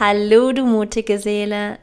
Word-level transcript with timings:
Hallo, 0.00 0.50
du 0.50 0.64
mutige 0.64 1.20
Seele. 1.20 1.78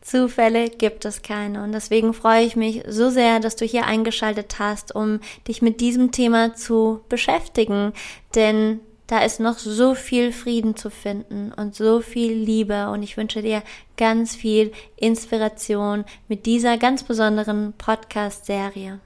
Zufälle 0.00 0.70
gibt 0.70 1.04
es 1.04 1.20
keine 1.20 1.62
und 1.62 1.72
deswegen 1.72 2.14
freue 2.14 2.42
ich 2.42 2.56
mich 2.56 2.82
so 2.88 3.10
sehr, 3.10 3.38
dass 3.38 3.54
du 3.54 3.66
hier 3.66 3.84
eingeschaltet 3.84 4.58
hast, 4.58 4.94
um 4.94 5.20
dich 5.46 5.60
mit 5.60 5.82
diesem 5.82 6.10
Thema 6.10 6.54
zu 6.54 7.02
beschäftigen, 7.10 7.92
denn 8.34 8.80
da 9.08 9.18
ist 9.18 9.40
noch 9.40 9.58
so 9.58 9.94
viel 9.94 10.32
Frieden 10.32 10.74
zu 10.74 10.88
finden 10.88 11.52
und 11.52 11.74
so 11.74 12.00
viel 12.00 12.32
Liebe 12.32 12.88
und 12.88 13.02
ich 13.02 13.18
wünsche 13.18 13.42
dir 13.42 13.62
ganz 13.98 14.34
viel 14.34 14.72
Inspiration 14.96 16.06
mit 16.28 16.46
dieser 16.46 16.78
ganz 16.78 17.02
besonderen 17.02 17.74
Podcast-Serie. 17.76 19.00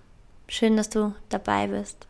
Schön, 0.46 0.76
dass 0.76 0.90
du 0.90 1.12
dabei 1.28 1.66
bist. 1.66 2.06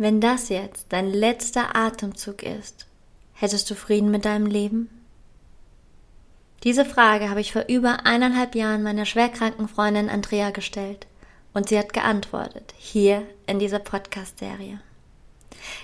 Wenn 0.00 0.22
das 0.22 0.48
jetzt 0.48 0.86
dein 0.88 1.12
letzter 1.12 1.76
Atemzug 1.76 2.42
ist, 2.42 2.86
hättest 3.34 3.70
du 3.70 3.74
Frieden 3.74 4.10
mit 4.10 4.24
deinem 4.24 4.46
Leben? 4.46 4.88
Diese 6.64 6.86
Frage 6.86 7.28
habe 7.28 7.42
ich 7.42 7.52
vor 7.52 7.66
über 7.68 8.06
eineinhalb 8.06 8.54
Jahren 8.54 8.82
meiner 8.82 9.04
schwerkranken 9.04 9.68
Freundin 9.68 10.08
Andrea 10.08 10.52
gestellt 10.52 11.06
und 11.52 11.68
sie 11.68 11.78
hat 11.78 11.92
geantwortet, 11.92 12.72
hier 12.78 13.24
in 13.46 13.58
dieser 13.58 13.78
Podcast-Serie. 13.78 14.80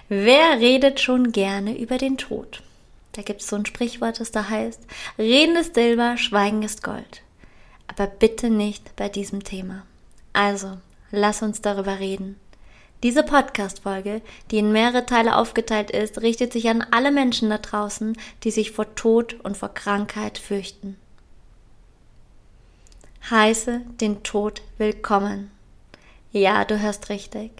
Wer 0.09 0.61
redet 0.61 0.99
schon 0.99 1.31
gerne 1.33 1.79
über 1.79 1.99
den 1.99 2.17
Tod? 2.17 2.63
Da 3.13 3.21
gibt 3.21 3.43
es 3.43 3.49
so 3.49 3.57
ein 3.57 3.67
Sprichwort, 3.67 4.19
das 4.19 4.31
da 4.31 4.49
heißt, 4.49 4.81
Reden 5.19 5.57
ist 5.57 5.75
Silber, 5.75 6.17
Schweigen 6.17 6.63
ist 6.63 6.83
Gold. 6.83 7.21
Aber 7.87 8.07
bitte 8.07 8.49
nicht 8.49 8.97
bei 8.97 9.11
diesem 9.11 9.45
Thema. 9.45 9.85
Also, 10.33 10.79
lass 11.11 11.43
uns 11.43 11.61
darüber 11.61 11.99
reden. 11.99 12.41
Diese 13.07 13.23
Podcast-Folge, 13.23 14.21
die 14.51 14.59
in 14.59 14.73
mehrere 14.73 15.07
Teile 15.07 15.37
aufgeteilt 15.37 15.93
ist, 15.93 16.23
richtet 16.23 16.53
sich 16.53 16.69
an 16.69 16.85
alle 16.91 17.13
Menschen 17.13 17.51
da 17.51 17.59
draußen, 17.59 18.19
die 18.43 18.51
sich 18.51 18.73
vor 18.73 18.97
Tod 18.97 19.35
und 19.45 19.57
vor 19.57 19.69
Krankheit 19.69 20.39
fürchten. 20.39 20.97
Heiße 23.31 23.83
den 24.01 24.25
Tod 24.25 24.61
willkommen. 24.77 25.53
Ja, 26.33 26.65
du 26.65 26.81
hörst 26.81 27.09
richtig. 27.09 27.53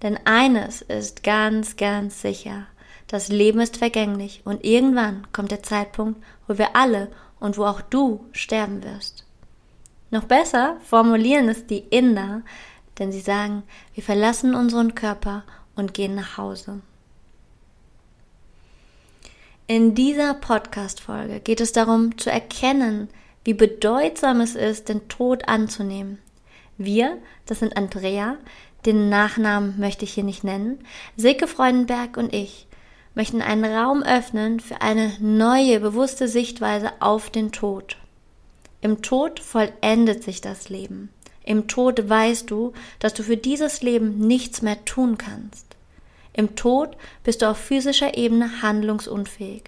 Denn 0.00 0.18
eines 0.24 0.80
ist 0.80 1.22
ganz, 1.22 1.76
ganz 1.76 2.22
sicher. 2.22 2.66
Das 3.06 3.28
Leben 3.28 3.60
ist 3.60 3.76
vergänglich 3.76 4.40
und 4.46 4.64
irgendwann 4.64 5.30
kommt 5.30 5.50
der 5.50 5.62
Zeitpunkt, 5.62 6.24
wo 6.48 6.56
wir 6.56 6.74
alle 6.74 7.08
und 7.38 7.58
wo 7.58 7.66
auch 7.66 7.82
du 7.82 8.24
sterben 8.32 8.82
wirst. 8.82 9.26
Noch 10.10 10.24
besser 10.24 10.78
formulieren 10.84 11.50
es 11.50 11.66
die 11.66 11.80
Inder, 11.80 12.40
denn 12.98 13.12
sie 13.12 13.20
sagen, 13.20 13.62
wir 13.94 14.02
verlassen 14.02 14.54
unseren 14.54 14.94
Körper 14.94 15.44
und 15.74 15.94
gehen 15.94 16.14
nach 16.14 16.36
Hause. 16.36 16.80
In 19.68 19.94
dieser 19.94 20.34
Podcast-Folge 20.34 21.40
geht 21.40 21.60
es 21.60 21.72
darum 21.72 22.16
zu 22.18 22.30
erkennen, 22.30 23.08
wie 23.44 23.54
bedeutsam 23.54 24.40
es 24.40 24.54
ist, 24.54 24.88
den 24.88 25.08
Tod 25.08 25.48
anzunehmen. 25.48 26.18
Wir, 26.78 27.18
das 27.46 27.60
sind 27.60 27.76
Andrea, 27.76 28.36
den 28.84 29.08
Nachnamen 29.08 29.78
möchte 29.80 30.04
ich 30.04 30.14
hier 30.14 30.24
nicht 30.24 30.44
nennen, 30.44 30.78
Silke 31.16 31.48
Freudenberg 31.48 32.16
und 32.16 32.32
ich, 32.32 32.66
möchten 33.16 33.42
einen 33.42 33.64
Raum 33.64 34.02
öffnen 34.02 34.60
für 34.60 34.82
eine 34.82 35.12
neue, 35.18 35.80
bewusste 35.80 36.28
Sichtweise 36.28 36.92
auf 37.00 37.30
den 37.30 37.50
Tod. 37.50 37.96
Im 38.82 39.02
Tod 39.02 39.40
vollendet 39.40 40.22
sich 40.22 40.40
das 40.40 40.68
Leben. 40.68 41.08
Im 41.46 41.68
Tod 41.68 42.08
weißt 42.08 42.50
du, 42.50 42.74
dass 42.98 43.14
du 43.14 43.22
für 43.22 43.38
dieses 43.38 43.80
Leben 43.80 44.18
nichts 44.18 44.60
mehr 44.60 44.84
tun 44.84 45.16
kannst. 45.16 45.64
Im 46.34 46.54
Tod 46.56 46.96
bist 47.24 47.40
du 47.40 47.48
auf 47.48 47.56
physischer 47.56 48.18
Ebene 48.18 48.60
handlungsunfähig. 48.60 49.62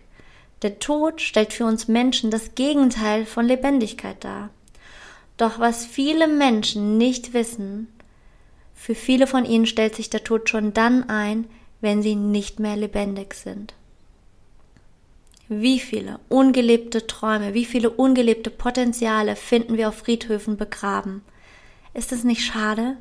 Der 0.62 0.80
Tod 0.80 1.22
stellt 1.22 1.52
für 1.52 1.64
uns 1.64 1.88
Menschen 1.88 2.30
das 2.30 2.54
Gegenteil 2.56 3.24
von 3.24 3.46
Lebendigkeit 3.46 4.22
dar. 4.22 4.50
Doch 5.36 5.60
was 5.60 5.86
viele 5.86 6.26
Menschen 6.26 6.98
nicht 6.98 7.32
wissen, 7.32 7.86
für 8.74 8.94
viele 8.94 9.26
von 9.26 9.44
ihnen 9.44 9.66
stellt 9.66 9.94
sich 9.94 10.10
der 10.10 10.24
Tod 10.24 10.48
schon 10.48 10.72
dann 10.72 11.08
ein, 11.08 11.46
wenn 11.80 12.02
sie 12.02 12.14
nicht 12.14 12.58
mehr 12.60 12.76
lebendig 12.76 13.34
sind. 13.34 13.74
Wie 15.48 15.80
viele 15.80 16.20
ungelebte 16.28 17.06
Träume, 17.06 17.54
wie 17.54 17.64
viele 17.64 17.90
ungelebte 17.90 18.50
Potenziale 18.50 19.36
finden 19.36 19.76
wir 19.76 19.88
auf 19.88 19.96
Friedhöfen 19.96 20.56
begraben? 20.56 21.22
Ist 21.94 22.12
es 22.12 22.24
nicht 22.24 22.44
schade? 22.44 22.96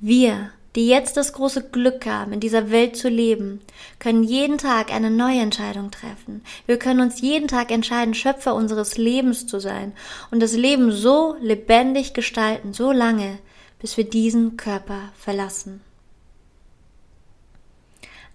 Wir, 0.00 0.50
die 0.76 0.86
jetzt 0.86 1.16
das 1.16 1.32
große 1.32 1.70
Glück 1.70 2.06
haben, 2.06 2.32
in 2.32 2.40
dieser 2.40 2.70
Welt 2.70 2.96
zu 2.96 3.08
leben, 3.08 3.60
können 3.98 4.22
jeden 4.22 4.58
Tag 4.58 4.92
eine 4.92 5.10
neue 5.10 5.40
Entscheidung 5.40 5.90
treffen. 5.90 6.42
Wir 6.66 6.78
können 6.78 7.00
uns 7.00 7.20
jeden 7.20 7.48
Tag 7.48 7.70
entscheiden, 7.70 8.14
Schöpfer 8.14 8.54
unseres 8.54 8.96
Lebens 8.96 9.46
zu 9.46 9.58
sein 9.58 9.92
und 10.30 10.40
das 10.40 10.52
Leben 10.52 10.92
so 10.92 11.36
lebendig 11.40 12.14
gestalten, 12.14 12.72
so 12.74 12.92
lange, 12.92 13.38
bis 13.80 13.96
wir 13.96 14.04
diesen 14.04 14.56
Körper 14.56 15.12
verlassen. 15.18 15.80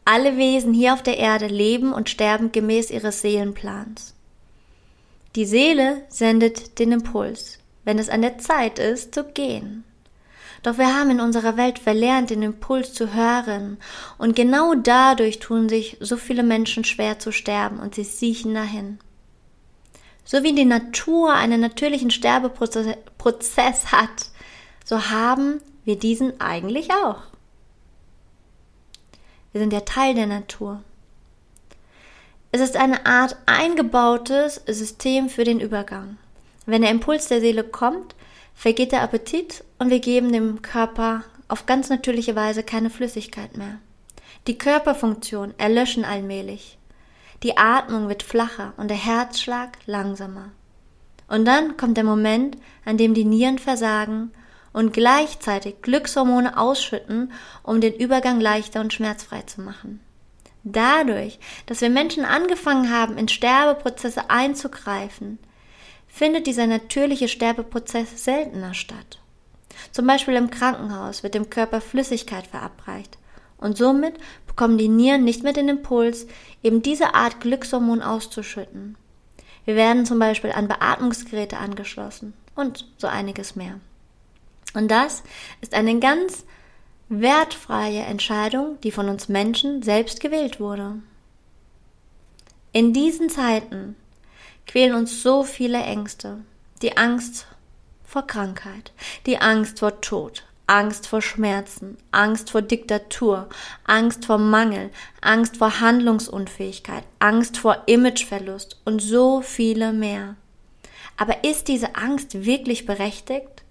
Alle 0.05 0.35
Wesen 0.35 0.73
hier 0.73 0.93
auf 0.93 1.01
der 1.01 1.17
Erde 1.17 1.47
leben 1.47 1.93
und 1.93 2.09
sterben 2.09 2.51
gemäß 2.51 2.91
ihres 2.91 3.21
Seelenplans. 3.21 4.15
Die 5.35 5.45
Seele 5.45 6.03
sendet 6.09 6.77
den 6.77 6.91
Impuls 6.91 7.59
wenn 7.83 7.99
es 7.99 8.09
an 8.09 8.21
der 8.21 8.37
Zeit 8.37 8.79
ist, 8.79 9.13
zu 9.13 9.23
gehen. 9.23 9.83
Doch 10.63 10.77
wir 10.77 10.97
haben 10.97 11.11
in 11.11 11.19
unserer 11.19 11.57
Welt 11.57 11.77
verlernt, 11.77 12.29
den 12.29 12.41
Impuls 12.41 12.93
zu 12.93 13.13
hören, 13.13 13.77
und 14.17 14.35
genau 14.35 14.75
dadurch 14.75 15.39
tun 15.39 15.67
sich 15.67 15.97
so 15.99 16.15
viele 16.15 16.43
Menschen 16.43 16.85
schwer 16.85 17.19
zu 17.19 17.31
sterben 17.31 17.79
und 17.79 17.95
sie 17.95 18.05
siechen 18.05 18.53
dahin. 18.53 18.99
So 20.23 20.43
wie 20.43 20.53
die 20.53 20.63
Natur 20.63 21.33
einen 21.33 21.59
natürlichen 21.59 22.11
Sterbeprozess 22.11 23.91
hat, 23.91 24.29
so 24.85 25.09
haben 25.09 25.61
wir 25.83 25.99
diesen 25.99 26.39
eigentlich 26.39 26.91
auch. 26.91 27.21
Wir 29.51 29.59
sind 29.59 29.73
ja 29.73 29.81
Teil 29.81 30.15
der 30.15 30.27
Natur. 30.27 30.81
Es 32.51 32.61
ist 32.61 32.77
eine 32.77 33.05
Art 33.05 33.35
eingebautes 33.45 34.61
System 34.67 35.27
für 35.27 35.43
den 35.43 35.59
Übergang. 35.59 36.17
Wenn 36.65 36.81
der 36.81 36.91
Impuls 36.91 37.27
der 37.27 37.41
Seele 37.41 37.63
kommt, 37.63 38.15
vergeht 38.53 38.91
der 38.91 39.01
Appetit 39.01 39.63
und 39.79 39.89
wir 39.89 39.99
geben 39.99 40.31
dem 40.31 40.61
Körper 40.61 41.23
auf 41.47 41.65
ganz 41.65 41.89
natürliche 41.89 42.35
Weise 42.35 42.63
keine 42.63 42.89
Flüssigkeit 42.89 43.57
mehr. 43.57 43.79
Die 44.47 44.57
Körperfunktionen 44.57 45.57
erlöschen 45.57 46.05
allmählich. 46.05 46.77
Die 47.43 47.57
Atmung 47.57 48.07
wird 48.07 48.23
flacher 48.23 48.73
und 48.77 48.89
der 48.89 48.97
Herzschlag 48.97 49.77
langsamer. 49.85 50.51
Und 51.27 51.45
dann 51.45 51.77
kommt 51.77 51.97
der 51.97 52.03
Moment, 52.03 52.57
an 52.85 52.97
dem 52.97 53.13
die 53.13 53.25
Nieren 53.25 53.59
versagen 53.59 54.31
und 54.71 54.93
gleichzeitig 54.93 55.81
Glückshormone 55.81 56.57
ausschütten, 56.57 57.31
um 57.61 57.81
den 57.81 57.93
Übergang 57.93 58.39
leichter 58.39 58.81
und 58.81 58.93
schmerzfrei 58.93 59.41
zu 59.41 59.61
machen. 59.61 59.99
Dadurch, 60.63 61.39
dass 61.65 61.81
wir 61.81 61.89
Menschen 61.89 62.23
angefangen 62.23 62.91
haben, 62.91 63.17
in 63.17 63.27
Sterbeprozesse 63.27 64.29
einzugreifen, 64.29 65.39
findet 66.13 66.45
dieser 66.45 66.67
natürliche 66.67 67.27
Sterbeprozess 67.27 68.23
seltener 68.23 68.75
statt. 68.75 69.19
Zum 69.91 70.05
Beispiel 70.05 70.35
im 70.35 70.51
Krankenhaus 70.51 71.23
wird 71.23 71.33
dem 71.33 71.49
Körper 71.49 71.81
Flüssigkeit 71.81 72.45
verabreicht 72.45 73.17
und 73.57 73.77
somit 73.77 74.13
bekommen 74.45 74.77
die 74.77 74.89
Nieren 74.89 75.23
nicht 75.23 75.41
mehr 75.41 75.53
den 75.53 75.69
Impuls, 75.69 76.27
eben 76.61 76.83
diese 76.83 77.15
Art 77.15 77.41
Glückshormon 77.41 78.03
auszuschütten. 78.03 78.95
Wir 79.65 79.75
werden 79.75 80.05
zum 80.05 80.19
Beispiel 80.19 80.51
an 80.51 80.67
Beatmungsgeräte 80.67 81.57
angeschlossen 81.57 82.33
und 82.53 82.87
so 82.97 83.07
einiges 83.07 83.55
mehr. 83.55 83.79
Und 84.75 84.91
das 84.91 85.23
ist 85.61 85.73
eine 85.73 85.97
ganz 85.97 86.45
wertfreie 87.09 88.01
Entscheidung, 88.01 88.79
die 88.83 88.91
von 88.91 89.09
uns 89.09 89.29
Menschen 89.29 89.81
selbst 89.81 90.19
gewählt 90.19 90.59
wurde. 90.59 90.97
In 92.71 92.93
diesen 92.93 93.29
Zeiten 93.29 93.95
quälen 94.67 94.95
uns 94.95 95.21
so 95.21 95.43
viele 95.43 95.81
Ängste. 95.81 96.39
Die 96.81 96.97
Angst 96.97 97.47
vor 98.03 98.27
Krankheit, 98.27 98.91
die 99.25 99.39
Angst 99.39 99.79
vor 99.79 100.01
Tod, 100.01 100.43
Angst 100.67 101.07
vor 101.07 101.21
Schmerzen, 101.21 101.97
Angst 102.11 102.51
vor 102.51 102.61
Diktatur, 102.61 103.49
Angst 103.85 104.25
vor 104.25 104.37
Mangel, 104.37 104.91
Angst 105.21 105.57
vor 105.57 105.79
Handlungsunfähigkeit, 105.81 107.03
Angst 107.19 107.57
vor 107.57 107.83
Imageverlust 107.85 108.79
und 108.85 109.01
so 109.01 109.41
viele 109.41 109.93
mehr. 109.93 110.35
Aber 111.17 111.43
ist 111.43 111.67
diese 111.67 111.95
Angst 111.95 112.45
wirklich 112.45 112.85
berechtigt? 112.85 113.63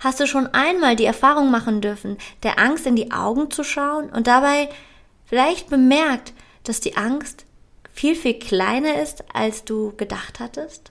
Hast 0.00 0.20
du 0.20 0.26
schon 0.26 0.48
einmal 0.48 0.94
die 0.94 1.04
Erfahrung 1.04 1.50
machen 1.50 1.80
dürfen, 1.80 2.18
der 2.42 2.58
Angst 2.58 2.86
in 2.86 2.96
die 2.96 3.12
Augen 3.12 3.50
zu 3.50 3.64
schauen 3.64 4.10
und 4.10 4.26
dabei 4.26 4.68
vielleicht 5.24 5.70
bemerkt, 5.70 6.32
dass 6.64 6.80
die 6.80 6.96
Angst 6.96 7.46
viel, 8.00 8.16
viel 8.16 8.38
kleiner 8.38 8.98
ist, 9.02 9.24
als 9.34 9.64
du 9.66 9.92
gedacht 9.98 10.40
hattest? 10.40 10.90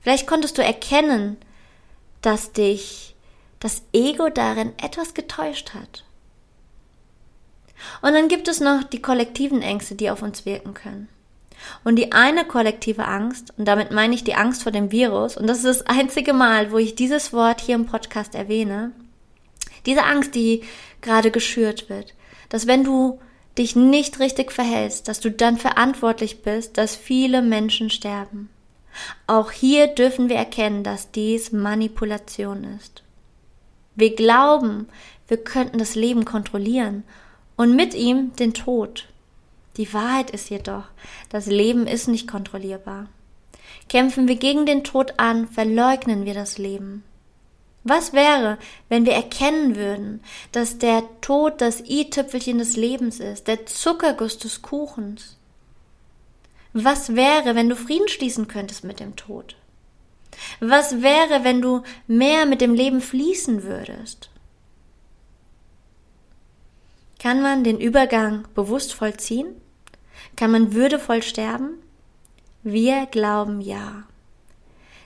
Vielleicht 0.00 0.28
konntest 0.28 0.56
du 0.56 0.62
erkennen, 0.62 1.36
dass 2.20 2.52
dich 2.52 3.16
das 3.58 3.82
Ego 3.92 4.28
darin 4.28 4.74
etwas 4.80 5.12
getäuscht 5.12 5.74
hat. 5.74 6.04
Und 8.00 8.12
dann 8.12 8.28
gibt 8.28 8.46
es 8.46 8.60
noch 8.60 8.84
die 8.84 9.02
kollektiven 9.02 9.60
Ängste, 9.60 9.96
die 9.96 10.08
auf 10.08 10.22
uns 10.22 10.46
wirken 10.46 10.72
können. 10.72 11.08
Und 11.82 11.96
die 11.96 12.12
eine 12.12 12.44
kollektive 12.44 13.06
Angst, 13.06 13.52
und 13.58 13.64
damit 13.64 13.90
meine 13.90 14.14
ich 14.14 14.22
die 14.22 14.36
Angst 14.36 14.62
vor 14.62 14.70
dem 14.70 14.92
Virus, 14.92 15.36
und 15.36 15.48
das 15.48 15.64
ist 15.64 15.80
das 15.80 15.86
einzige 15.88 16.32
Mal, 16.32 16.70
wo 16.70 16.78
ich 16.78 16.94
dieses 16.94 17.32
Wort 17.32 17.60
hier 17.60 17.74
im 17.74 17.86
Podcast 17.86 18.36
erwähne, 18.36 18.92
diese 19.84 20.04
Angst, 20.04 20.36
die 20.36 20.62
gerade 21.00 21.32
geschürt 21.32 21.88
wird, 21.90 22.14
dass 22.50 22.68
wenn 22.68 22.84
du 22.84 23.18
dich 23.58 23.76
nicht 23.76 24.20
richtig 24.20 24.52
verhältst, 24.52 25.08
dass 25.08 25.20
du 25.20 25.30
dann 25.30 25.58
verantwortlich 25.58 26.42
bist, 26.42 26.78
dass 26.78 26.96
viele 26.96 27.42
Menschen 27.42 27.90
sterben. 27.90 28.48
Auch 29.26 29.50
hier 29.50 29.88
dürfen 29.88 30.28
wir 30.28 30.36
erkennen, 30.36 30.84
dass 30.84 31.10
dies 31.10 31.52
Manipulation 31.52 32.64
ist. 32.64 33.02
Wir 33.94 34.14
glauben, 34.14 34.88
wir 35.28 35.38
könnten 35.38 35.78
das 35.78 35.94
Leben 35.94 36.24
kontrollieren 36.24 37.04
und 37.56 37.76
mit 37.76 37.94
ihm 37.94 38.34
den 38.36 38.54
Tod. 38.54 39.08
Die 39.76 39.92
Wahrheit 39.92 40.30
ist 40.30 40.50
jedoch, 40.50 40.84
das 41.30 41.46
Leben 41.46 41.86
ist 41.86 42.08
nicht 42.08 42.28
kontrollierbar. 42.28 43.08
Kämpfen 43.88 44.28
wir 44.28 44.36
gegen 44.36 44.66
den 44.66 44.84
Tod 44.84 45.14
an, 45.18 45.48
verleugnen 45.48 46.24
wir 46.24 46.34
das 46.34 46.58
Leben. 46.58 47.04
Was 47.84 48.12
wäre, 48.12 48.58
wenn 48.88 49.06
wir 49.06 49.12
erkennen 49.12 49.74
würden, 49.74 50.22
dass 50.52 50.78
der 50.78 51.02
Tod 51.20 51.60
das 51.60 51.80
i-Tüpfelchen 51.80 52.58
des 52.58 52.76
Lebens 52.76 53.18
ist, 53.18 53.48
der 53.48 53.66
Zuckerguss 53.66 54.38
des 54.38 54.62
Kuchens? 54.62 55.36
Was 56.72 57.14
wäre, 57.16 57.54
wenn 57.54 57.68
du 57.68 57.76
Frieden 57.76 58.08
schließen 58.08 58.46
könntest 58.46 58.84
mit 58.84 59.00
dem 59.00 59.16
Tod? 59.16 59.56
Was 60.60 61.02
wäre, 61.02 61.44
wenn 61.44 61.60
du 61.60 61.82
mehr 62.06 62.46
mit 62.46 62.60
dem 62.60 62.74
Leben 62.74 63.00
fließen 63.00 63.64
würdest? 63.64 64.30
Kann 67.18 67.42
man 67.42 67.62
den 67.62 67.80
Übergang 67.80 68.48
bewusst 68.54 68.94
vollziehen? 68.94 69.54
Kann 70.34 70.50
man 70.50 70.72
würdevoll 70.72 71.22
sterben? 71.22 71.82
Wir 72.62 73.06
glauben 73.06 73.60
ja. 73.60 74.04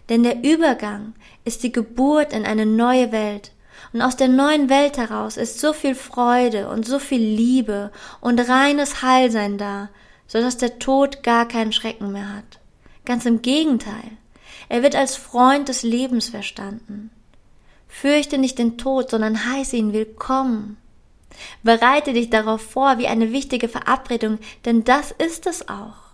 Denn 0.08 0.22
der 0.22 0.44
Übergang 0.44 1.14
ist 1.44 1.62
die 1.62 1.72
Geburt 1.72 2.32
in 2.32 2.44
eine 2.44 2.66
neue 2.66 3.12
Welt. 3.12 3.52
Und 3.92 4.02
aus 4.02 4.16
der 4.16 4.28
neuen 4.28 4.68
Welt 4.68 4.96
heraus 4.96 5.36
ist 5.36 5.60
so 5.60 5.72
viel 5.72 5.94
Freude 5.94 6.68
und 6.68 6.86
so 6.86 6.98
viel 6.98 7.20
Liebe 7.20 7.90
und 8.20 8.38
reines 8.48 9.02
Heilsein 9.02 9.58
da, 9.58 9.90
so 10.26 10.40
dass 10.40 10.56
der 10.56 10.78
Tod 10.78 11.22
gar 11.22 11.46
keinen 11.46 11.72
Schrecken 11.72 12.12
mehr 12.12 12.34
hat. 12.34 12.60
Ganz 13.04 13.26
im 13.26 13.42
Gegenteil. 13.42 14.12
Er 14.68 14.82
wird 14.82 14.96
als 14.96 15.16
Freund 15.16 15.68
des 15.68 15.82
Lebens 15.82 16.28
verstanden. 16.28 17.10
Fürchte 17.88 18.38
nicht 18.38 18.58
den 18.58 18.78
Tod, 18.78 19.10
sondern 19.10 19.50
heiße 19.50 19.76
ihn 19.76 19.92
willkommen. 19.92 20.76
Bereite 21.62 22.12
dich 22.12 22.30
darauf 22.30 22.60
vor 22.60 22.98
wie 22.98 23.06
eine 23.06 23.32
wichtige 23.32 23.68
Verabredung, 23.68 24.38
denn 24.64 24.84
das 24.84 25.12
ist 25.12 25.46
es 25.46 25.68
auch. 25.68 26.05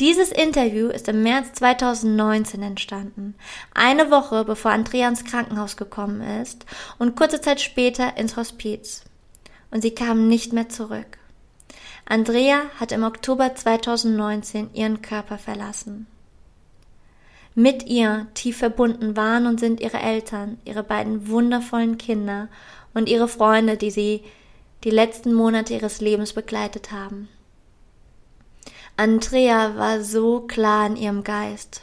Dieses 0.00 0.32
Interview 0.32 0.88
ist 0.88 1.06
im 1.08 1.22
März 1.22 1.52
2019 1.52 2.62
entstanden, 2.62 3.34
eine 3.74 4.10
Woche 4.10 4.44
bevor 4.44 4.70
Andrea 4.70 5.08
ins 5.08 5.24
Krankenhaus 5.24 5.76
gekommen 5.76 6.22
ist 6.40 6.64
und 6.98 7.14
kurze 7.14 7.40
Zeit 7.40 7.60
später 7.60 8.16
ins 8.16 8.36
Hospiz. 8.36 9.04
Und 9.70 9.82
sie 9.82 9.94
kam 9.94 10.28
nicht 10.28 10.52
mehr 10.52 10.68
zurück. 10.68 11.18
Andrea 12.06 12.62
hat 12.80 12.90
im 12.92 13.04
Oktober 13.04 13.54
2019 13.54 14.70
ihren 14.74 15.02
Körper 15.02 15.38
verlassen. 15.38 16.06
Mit 17.54 17.86
ihr 17.86 18.26
tief 18.32 18.56
verbunden 18.56 19.14
waren 19.14 19.46
und 19.46 19.60
sind 19.60 19.80
ihre 19.80 19.98
Eltern, 19.98 20.58
ihre 20.64 20.82
beiden 20.82 21.28
wundervollen 21.28 21.98
Kinder 21.98 22.48
und 22.94 23.10
ihre 23.10 23.28
Freunde, 23.28 23.76
die 23.76 23.90
sie 23.90 24.22
die 24.84 24.90
letzten 24.90 25.34
Monate 25.34 25.74
ihres 25.74 26.00
Lebens 26.00 26.32
begleitet 26.32 26.92
haben. 26.92 27.28
Andrea 29.02 29.74
war 29.76 30.00
so 30.00 30.42
klar 30.42 30.86
in 30.86 30.94
ihrem 30.94 31.24
Geist. 31.24 31.82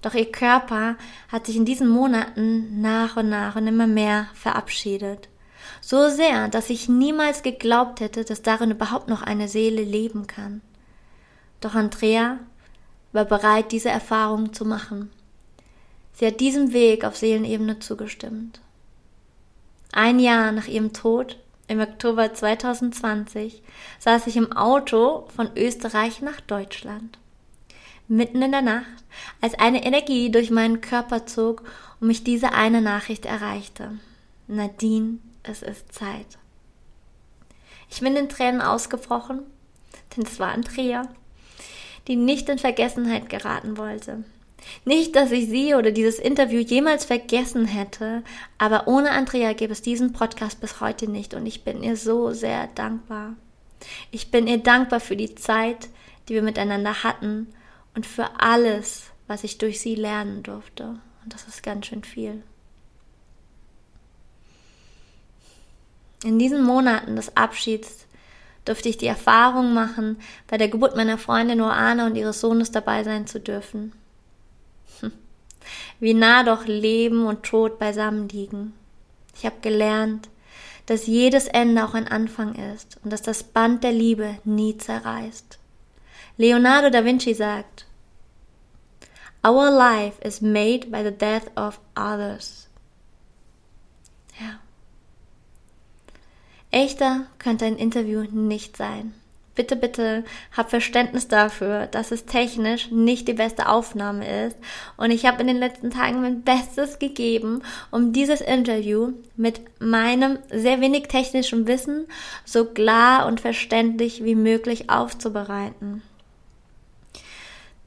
Doch 0.00 0.14
ihr 0.14 0.32
Körper 0.32 0.96
hat 1.28 1.44
sich 1.44 1.56
in 1.56 1.66
diesen 1.66 1.88
Monaten 1.90 2.80
nach 2.80 3.18
und 3.18 3.28
nach 3.28 3.54
und 3.54 3.66
immer 3.66 3.86
mehr 3.86 4.28
verabschiedet. 4.32 5.28
So 5.82 6.08
sehr, 6.08 6.48
dass 6.48 6.70
ich 6.70 6.88
niemals 6.88 7.42
geglaubt 7.42 8.00
hätte, 8.00 8.24
dass 8.24 8.40
darin 8.40 8.70
überhaupt 8.70 9.08
noch 9.08 9.20
eine 9.20 9.46
Seele 9.46 9.82
leben 9.82 10.26
kann. 10.26 10.62
Doch 11.60 11.74
Andrea 11.74 12.38
war 13.12 13.26
bereit, 13.26 13.70
diese 13.70 13.90
Erfahrung 13.90 14.54
zu 14.54 14.64
machen. 14.64 15.10
Sie 16.14 16.26
hat 16.26 16.40
diesem 16.40 16.72
Weg 16.72 17.04
auf 17.04 17.18
Seelenebene 17.18 17.78
zugestimmt. 17.80 18.62
Ein 19.92 20.18
Jahr 20.18 20.50
nach 20.52 20.66
ihrem 20.66 20.94
Tod, 20.94 21.38
im 21.68 21.80
Oktober 21.80 22.32
2020, 22.32 23.62
saß 23.98 24.26
ich 24.26 24.36
im 24.36 24.52
Auto 24.52 25.26
von 25.34 25.50
Österreich 25.56 26.22
nach 26.22 26.40
Deutschland. 26.40 27.18
Mitten 28.08 28.42
in 28.42 28.52
der 28.52 28.62
Nacht, 28.62 29.04
als 29.40 29.54
eine 29.54 29.84
Energie 29.84 30.30
durch 30.30 30.50
meinen 30.50 30.80
Körper 30.80 31.26
zog 31.26 31.64
und 32.00 32.06
mich 32.06 32.22
diese 32.22 32.52
eine 32.52 32.80
Nachricht 32.80 33.26
erreichte. 33.26 33.98
Nadine 34.46 35.18
es 35.48 35.62
ist 35.62 35.92
Zeit. 35.92 36.38
Ich 37.88 38.00
bin 38.00 38.16
in 38.16 38.28
Tränen 38.28 38.60
ausgebrochen, 38.60 39.42
denn 40.16 40.24
es 40.24 40.40
war 40.40 40.52
Andrea, 40.52 41.08
die 42.08 42.16
nicht 42.16 42.48
in 42.48 42.58
Vergessenheit 42.58 43.28
geraten 43.28 43.76
wollte. 43.76 44.24
Nicht, 44.84 45.16
dass 45.16 45.30
ich 45.30 45.48
sie 45.48 45.74
oder 45.74 45.90
dieses 45.90 46.18
Interview 46.18 46.60
jemals 46.60 47.04
vergessen 47.04 47.66
hätte, 47.66 48.22
aber 48.58 48.88
ohne 48.88 49.10
Andrea 49.10 49.52
gäbe 49.52 49.72
es 49.72 49.82
diesen 49.82 50.12
Podcast 50.12 50.60
bis 50.60 50.80
heute 50.80 51.10
nicht 51.10 51.34
und 51.34 51.46
ich 51.46 51.64
bin 51.64 51.82
ihr 51.82 51.96
so 51.96 52.32
sehr 52.32 52.68
dankbar. 52.68 53.34
Ich 54.10 54.30
bin 54.30 54.46
ihr 54.46 54.58
dankbar 54.58 55.00
für 55.00 55.16
die 55.16 55.34
Zeit, 55.34 55.88
die 56.28 56.34
wir 56.34 56.42
miteinander 56.42 57.02
hatten 57.04 57.48
und 57.94 58.06
für 58.06 58.40
alles, 58.40 59.10
was 59.26 59.44
ich 59.44 59.58
durch 59.58 59.80
sie 59.80 59.94
lernen 59.94 60.42
durfte. 60.42 60.98
Und 61.22 61.34
das 61.34 61.46
ist 61.48 61.62
ganz 61.62 61.86
schön 61.86 62.04
viel. 62.04 62.42
In 66.24 66.38
diesen 66.38 66.64
Monaten 66.64 67.16
des 67.16 67.36
Abschieds 67.36 68.06
durfte 68.64 68.88
ich 68.88 68.96
die 68.96 69.06
Erfahrung 69.06 69.74
machen, 69.74 70.18
bei 70.48 70.56
der 70.56 70.68
Geburt 70.68 70.96
meiner 70.96 71.18
Freundin 71.18 71.60
Oana 71.60 72.06
und 72.06 72.16
ihres 72.16 72.40
Sohnes 72.40 72.70
dabei 72.70 73.04
sein 73.04 73.26
zu 73.26 73.38
dürfen. 73.38 73.92
Wie 76.00 76.14
nah 76.14 76.42
doch 76.42 76.66
Leben 76.66 77.26
und 77.26 77.42
Tod 77.42 77.78
beisammen 77.78 78.28
liegen. 78.28 78.72
Ich 79.36 79.44
habe 79.44 79.56
gelernt, 79.60 80.28
dass 80.86 81.06
jedes 81.06 81.46
Ende 81.48 81.84
auch 81.84 81.94
ein 81.94 82.08
Anfang 82.08 82.54
ist 82.54 82.98
und 83.02 83.12
dass 83.12 83.22
das 83.22 83.42
Band 83.42 83.84
der 83.84 83.92
Liebe 83.92 84.38
nie 84.44 84.76
zerreißt. 84.78 85.58
Leonardo 86.36 86.90
da 86.90 87.04
Vinci 87.04 87.34
sagt, 87.34 87.86
Our 89.46 89.70
life 89.70 90.20
is 90.22 90.40
made 90.40 90.90
by 90.90 91.02
the 91.02 91.10
death 91.12 91.50
of 91.56 91.80
others. 91.96 92.68
Ja. 94.40 94.58
Echter 96.70 97.26
könnte 97.38 97.64
ein 97.64 97.76
Interview 97.76 98.22
nicht 98.22 98.76
sein. 98.76 99.14
Bitte, 99.56 99.74
bitte 99.74 100.22
hab 100.54 100.68
Verständnis 100.68 101.28
dafür, 101.28 101.86
dass 101.86 102.10
es 102.10 102.26
technisch 102.26 102.90
nicht 102.90 103.26
die 103.26 103.32
beste 103.32 103.68
Aufnahme 103.68 104.46
ist. 104.46 104.56
Und 104.98 105.10
ich 105.10 105.24
habe 105.24 105.40
in 105.40 105.46
den 105.46 105.56
letzten 105.56 105.90
Tagen 105.90 106.20
mein 106.20 106.42
Bestes 106.42 106.98
gegeben, 106.98 107.62
um 107.90 108.12
dieses 108.12 108.42
Interview 108.42 109.14
mit 109.34 109.62
meinem 109.80 110.38
sehr 110.50 110.82
wenig 110.82 111.08
technischen 111.08 111.66
Wissen 111.66 112.06
so 112.44 112.66
klar 112.66 113.26
und 113.26 113.40
verständlich 113.40 114.22
wie 114.22 114.34
möglich 114.34 114.90
aufzubereiten. 114.90 116.02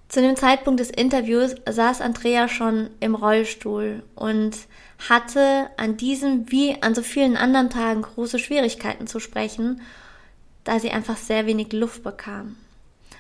Zu 0.08 0.22
dem 0.22 0.36
Zeitpunkt 0.36 0.80
des 0.80 0.90
Interviews 0.90 1.54
saß 1.70 2.02
Andrea 2.02 2.48
schon 2.48 2.90
im 3.00 3.14
Rollstuhl 3.14 4.02
und 4.16 4.58
hatte 5.08 5.70
an 5.78 5.98
diesem 5.98 6.52
wie 6.52 6.82
an 6.82 6.96
so 6.96 7.04
vielen 7.04 7.38
anderen 7.38 7.70
Tagen 7.70 8.02
große 8.02 8.40
Schwierigkeiten 8.40 9.06
zu 9.06 9.20
sprechen, 9.20 9.82
da 10.64 10.80
sie 10.80 10.92
einfach 10.92 11.18
sehr 11.18 11.46
wenig 11.46 11.74
Luft 11.74 12.04
bekam. 12.04 12.56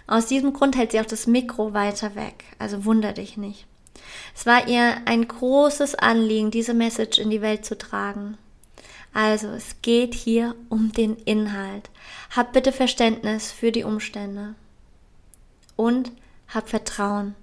Aus 0.07 0.25
diesem 0.25 0.53
Grund 0.53 0.75
hält 0.75 0.91
sie 0.91 0.99
auch 0.99 1.05
das 1.05 1.27
Mikro 1.27 1.73
weiter 1.73 2.15
weg, 2.15 2.43
also 2.57 2.85
wunder 2.85 3.13
dich 3.13 3.37
nicht. 3.37 3.67
Es 4.35 4.45
war 4.45 4.67
ihr 4.67 4.97
ein 5.05 5.27
großes 5.27 5.95
Anliegen, 5.95 6.51
diese 6.51 6.73
Message 6.73 7.19
in 7.19 7.29
die 7.29 7.41
Welt 7.41 7.65
zu 7.65 7.77
tragen. 7.77 8.37
Also, 9.13 9.47
es 9.47 9.81
geht 9.81 10.13
hier 10.13 10.55
um 10.69 10.91
den 10.91 11.15
Inhalt. 11.15 11.89
Hab 12.35 12.53
bitte 12.53 12.71
Verständnis 12.71 13.51
für 13.51 13.71
die 13.71 13.83
Umstände. 13.83 14.55
Und 15.75 16.11
hab 16.47 16.69
Vertrauen. 16.69 17.35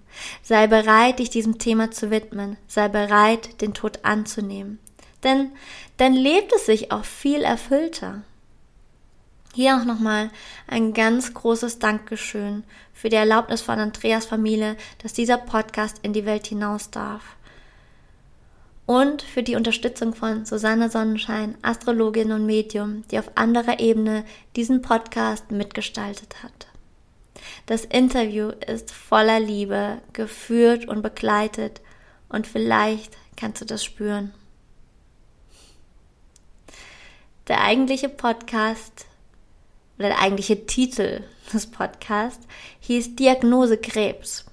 Sei 0.43 0.67
bereit, 0.67 1.19
dich 1.19 1.31
diesem 1.31 1.59
Thema 1.59 1.91
zu 1.91 2.11
widmen. 2.11 2.57
Sei 2.69 2.89
bereit, 2.89 3.61
den 3.61 3.75
Tod 3.75 4.05
anzunehmen. 4.05 4.79
Denn 5.25 5.51
dann 5.97 6.15
lebt 6.15 6.53
es 6.53 6.67
sich 6.67 6.93
auch 6.93 7.05
viel 7.05 7.43
erfüllter. 7.43 8.23
Hier 9.57 9.79
auch 9.79 9.87
nochmal 9.87 10.29
ein 10.67 10.93
ganz 10.93 11.33
großes 11.33 11.79
Dankeschön 11.79 12.63
für 12.93 13.09
die 13.09 13.17
Erlaubnis 13.17 13.63
von 13.63 13.79
Andreas 13.79 14.27
Familie, 14.27 14.77
dass 15.03 15.15
dieser 15.15 15.39
Podcast 15.39 15.97
in 16.03 16.13
die 16.13 16.27
Welt 16.27 16.47
hinaus 16.47 16.91
darf. 16.91 17.23
Und 18.85 19.23
für 19.23 19.43
die 19.43 19.57
Unterstützung 19.57 20.15
von 20.15 20.45
Susanne 20.45 20.91
Sonnenschein, 20.91 21.57
Astrologin 21.63 22.33
und 22.33 22.45
Medium, 22.45 23.05
die 23.11 23.19
auf 23.19 23.31
anderer 23.35 23.81
Ebene 23.81 24.27
diesen 24.57 24.83
Podcast 24.83 25.51
mitgestaltet 25.51 26.43
hat. 26.43 26.67
Das 27.65 27.87
Interview 27.87 28.51
ist 28.67 28.91
voller 28.91 29.41
Liebe, 29.41 30.03
geführt 30.13 30.87
und 30.87 31.01
begleitet 31.01 31.81
und 32.29 32.47
vielleicht 32.47 33.17
kannst 33.39 33.63
du 33.63 33.65
das 33.65 33.83
spüren. 33.83 34.35
Der 37.49 37.63
eigentliche 37.63 38.11
Podcast 38.11 39.07
oder 39.99 40.09
der 40.09 40.21
eigentliche 40.21 40.67
Titel 40.67 41.23
des 41.53 41.67
Podcasts 41.67 42.47
hieß 42.81 43.17
Diagnose 43.17 43.79
Krebs. 43.79 44.45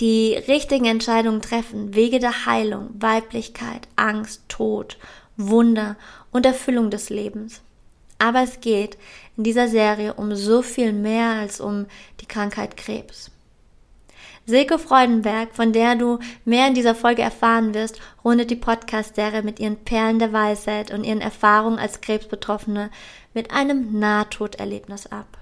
Die 0.00 0.34
richtigen 0.48 0.86
Entscheidungen 0.86 1.42
treffen, 1.42 1.94
Wege 1.94 2.18
der 2.18 2.46
Heilung, 2.46 2.90
Weiblichkeit, 2.98 3.86
Angst, 3.96 4.42
Tod, 4.48 4.98
Wunder 5.36 5.96
und 6.32 6.46
Erfüllung 6.46 6.90
des 6.90 7.10
Lebens. 7.10 7.60
Aber 8.18 8.42
es 8.42 8.60
geht 8.60 8.96
in 9.36 9.44
dieser 9.44 9.68
Serie 9.68 10.14
um 10.14 10.34
so 10.34 10.62
viel 10.62 10.92
mehr 10.92 11.30
als 11.30 11.60
um 11.60 11.86
die 12.20 12.26
Krankheit 12.26 12.76
Krebs. 12.76 13.30
Silke 14.46 14.78
Freudenberg, 14.78 15.54
von 15.54 15.72
der 15.72 15.96
du 15.96 16.18
mehr 16.44 16.68
in 16.68 16.74
dieser 16.74 16.94
Folge 16.94 17.22
erfahren 17.22 17.72
wirst, 17.72 17.98
rundet 18.22 18.50
die 18.50 18.56
Podcast-Serie 18.56 19.42
mit 19.42 19.58
ihren 19.58 19.76
Perlen 19.76 20.18
der 20.18 20.34
Weisheit 20.34 20.90
und 20.90 21.04
ihren 21.04 21.22
Erfahrungen 21.22 21.78
als 21.78 22.02
Krebsbetroffene 22.02 22.90
mit 23.34 23.50
einem 23.50 23.98
Nahtoderlebnis 23.98 25.06
ab. 25.08 25.38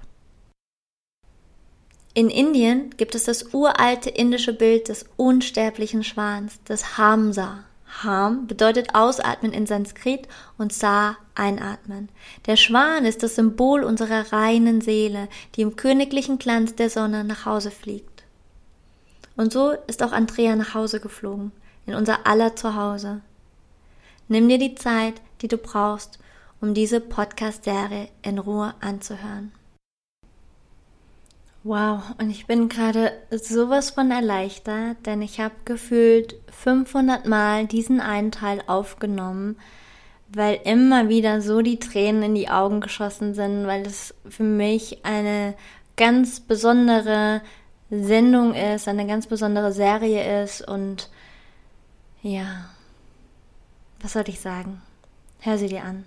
In 2.14 2.28
Indien 2.28 2.90
gibt 2.96 3.14
es 3.14 3.24
das 3.24 3.54
uralte 3.54 4.10
indische 4.10 4.52
Bild 4.52 4.88
des 4.88 5.06
unsterblichen 5.16 6.04
Schwans, 6.04 6.62
des 6.64 6.98
Hamsa. 6.98 7.64
Ham 8.02 8.46
bedeutet 8.46 8.94
ausatmen 8.94 9.52
in 9.52 9.66
Sanskrit 9.66 10.28
und 10.58 10.72
Sa 10.72 11.16
einatmen. 11.34 12.08
Der 12.46 12.56
Schwan 12.56 13.04
ist 13.04 13.22
das 13.22 13.36
Symbol 13.36 13.82
unserer 13.84 14.32
reinen 14.32 14.80
Seele, 14.80 15.28
die 15.54 15.62
im 15.62 15.76
königlichen 15.76 16.38
Glanz 16.38 16.74
der 16.74 16.90
Sonne 16.90 17.24
nach 17.24 17.46
Hause 17.46 17.70
fliegt. 17.70 18.24
Und 19.36 19.52
so 19.52 19.72
ist 19.86 20.02
auch 20.02 20.12
Andrea 20.12 20.56
nach 20.56 20.74
Hause 20.74 21.00
geflogen, 21.00 21.52
in 21.86 21.94
unser 21.94 22.26
aller 22.26 22.56
Zuhause. 22.56 23.20
Nimm 24.28 24.48
dir 24.48 24.58
die 24.58 24.74
Zeit, 24.74 25.14
die 25.40 25.48
du 25.48 25.56
brauchst, 25.56 26.18
um 26.62 26.74
diese 26.74 27.00
Podcast-Serie 27.00 28.08
in 28.22 28.38
Ruhe 28.38 28.72
anzuhören. 28.80 29.50
Wow, 31.64 32.02
und 32.18 32.30
ich 32.30 32.46
bin 32.46 32.68
gerade 32.68 33.12
sowas 33.30 33.90
von 33.90 34.12
erleichtert, 34.12 34.96
denn 35.04 35.22
ich 35.22 35.40
habe 35.40 35.54
gefühlt 35.64 36.36
500 36.50 37.26
Mal 37.26 37.66
diesen 37.66 38.00
einen 38.00 38.30
Teil 38.30 38.62
aufgenommen, 38.68 39.56
weil 40.28 40.60
immer 40.64 41.08
wieder 41.08 41.40
so 41.40 41.62
die 41.62 41.80
Tränen 41.80 42.22
in 42.22 42.34
die 42.36 42.48
Augen 42.48 42.80
geschossen 42.80 43.34
sind, 43.34 43.66
weil 43.66 43.84
es 43.84 44.14
für 44.28 44.44
mich 44.44 45.04
eine 45.04 45.54
ganz 45.96 46.38
besondere 46.38 47.42
Sendung 47.90 48.54
ist, 48.54 48.86
eine 48.86 49.06
ganz 49.06 49.26
besondere 49.26 49.72
Serie 49.72 50.44
ist 50.44 50.66
und 50.66 51.10
ja, 52.22 52.66
was 54.00 54.12
soll 54.12 54.28
ich 54.28 54.40
sagen? 54.40 54.80
Hör 55.40 55.58
sie 55.58 55.66
dir 55.66 55.82
an. 55.82 56.04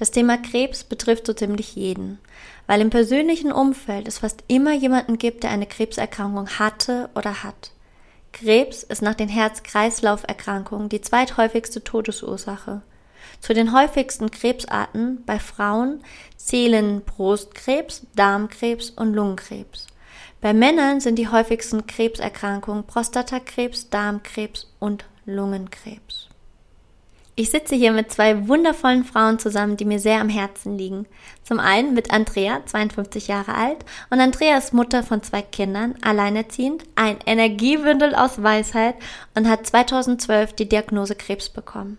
Das 0.00 0.10
Thema 0.10 0.38
Krebs 0.38 0.82
betrifft 0.82 1.26
so 1.26 1.34
ziemlich 1.34 1.76
jeden, 1.76 2.20
weil 2.66 2.80
im 2.80 2.88
persönlichen 2.88 3.52
Umfeld 3.52 4.08
es 4.08 4.20
fast 4.20 4.42
immer 4.48 4.72
jemanden 4.72 5.18
gibt, 5.18 5.42
der 5.42 5.50
eine 5.50 5.66
Krebserkrankung 5.66 6.48
hatte 6.58 7.10
oder 7.14 7.42
hat. 7.42 7.72
Krebs 8.32 8.82
ist 8.82 9.02
nach 9.02 9.14
den 9.14 9.28
Herz-Kreislauf-Erkrankungen 9.28 10.88
die 10.88 11.02
zweithäufigste 11.02 11.84
Todesursache. 11.84 12.80
Zu 13.40 13.52
den 13.52 13.74
häufigsten 13.74 14.30
Krebsarten 14.30 15.22
bei 15.26 15.38
Frauen 15.38 16.00
zählen 16.34 17.02
Brustkrebs, 17.02 18.06
Darmkrebs 18.16 18.88
und 18.88 19.12
Lungenkrebs. 19.12 19.86
Bei 20.40 20.54
Männern 20.54 21.00
sind 21.00 21.16
die 21.16 21.28
häufigsten 21.28 21.86
Krebserkrankungen 21.86 22.84
Prostatakrebs, 22.84 23.90
Darmkrebs 23.90 24.72
und 24.78 25.04
Lungenkrebs. 25.26 26.29
Ich 27.40 27.48
sitze 27.48 27.74
hier 27.74 27.92
mit 27.92 28.12
zwei 28.12 28.48
wundervollen 28.48 29.02
Frauen 29.02 29.38
zusammen, 29.38 29.78
die 29.78 29.86
mir 29.86 29.98
sehr 29.98 30.20
am 30.20 30.28
Herzen 30.28 30.76
liegen. 30.76 31.06
Zum 31.42 31.58
einen 31.58 31.94
mit 31.94 32.10
Andrea, 32.10 32.60
52 32.66 33.28
Jahre 33.28 33.54
alt, 33.54 33.78
und 34.10 34.20
Andrea 34.20 34.58
ist 34.58 34.74
Mutter 34.74 35.02
von 35.02 35.22
zwei 35.22 35.40
Kindern, 35.40 35.94
alleinerziehend, 36.02 36.84
ein 36.96 37.16
Energiebündel 37.24 38.14
aus 38.14 38.42
Weisheit 38.42 38.96
und 39.34 39.48
hat 39.48 39.66
2012 39.66 40.52
die 40.52 40.68
Diagnose 40.68 41.14
Krebs 41.14 41.48
bekommen. 41.48 41.96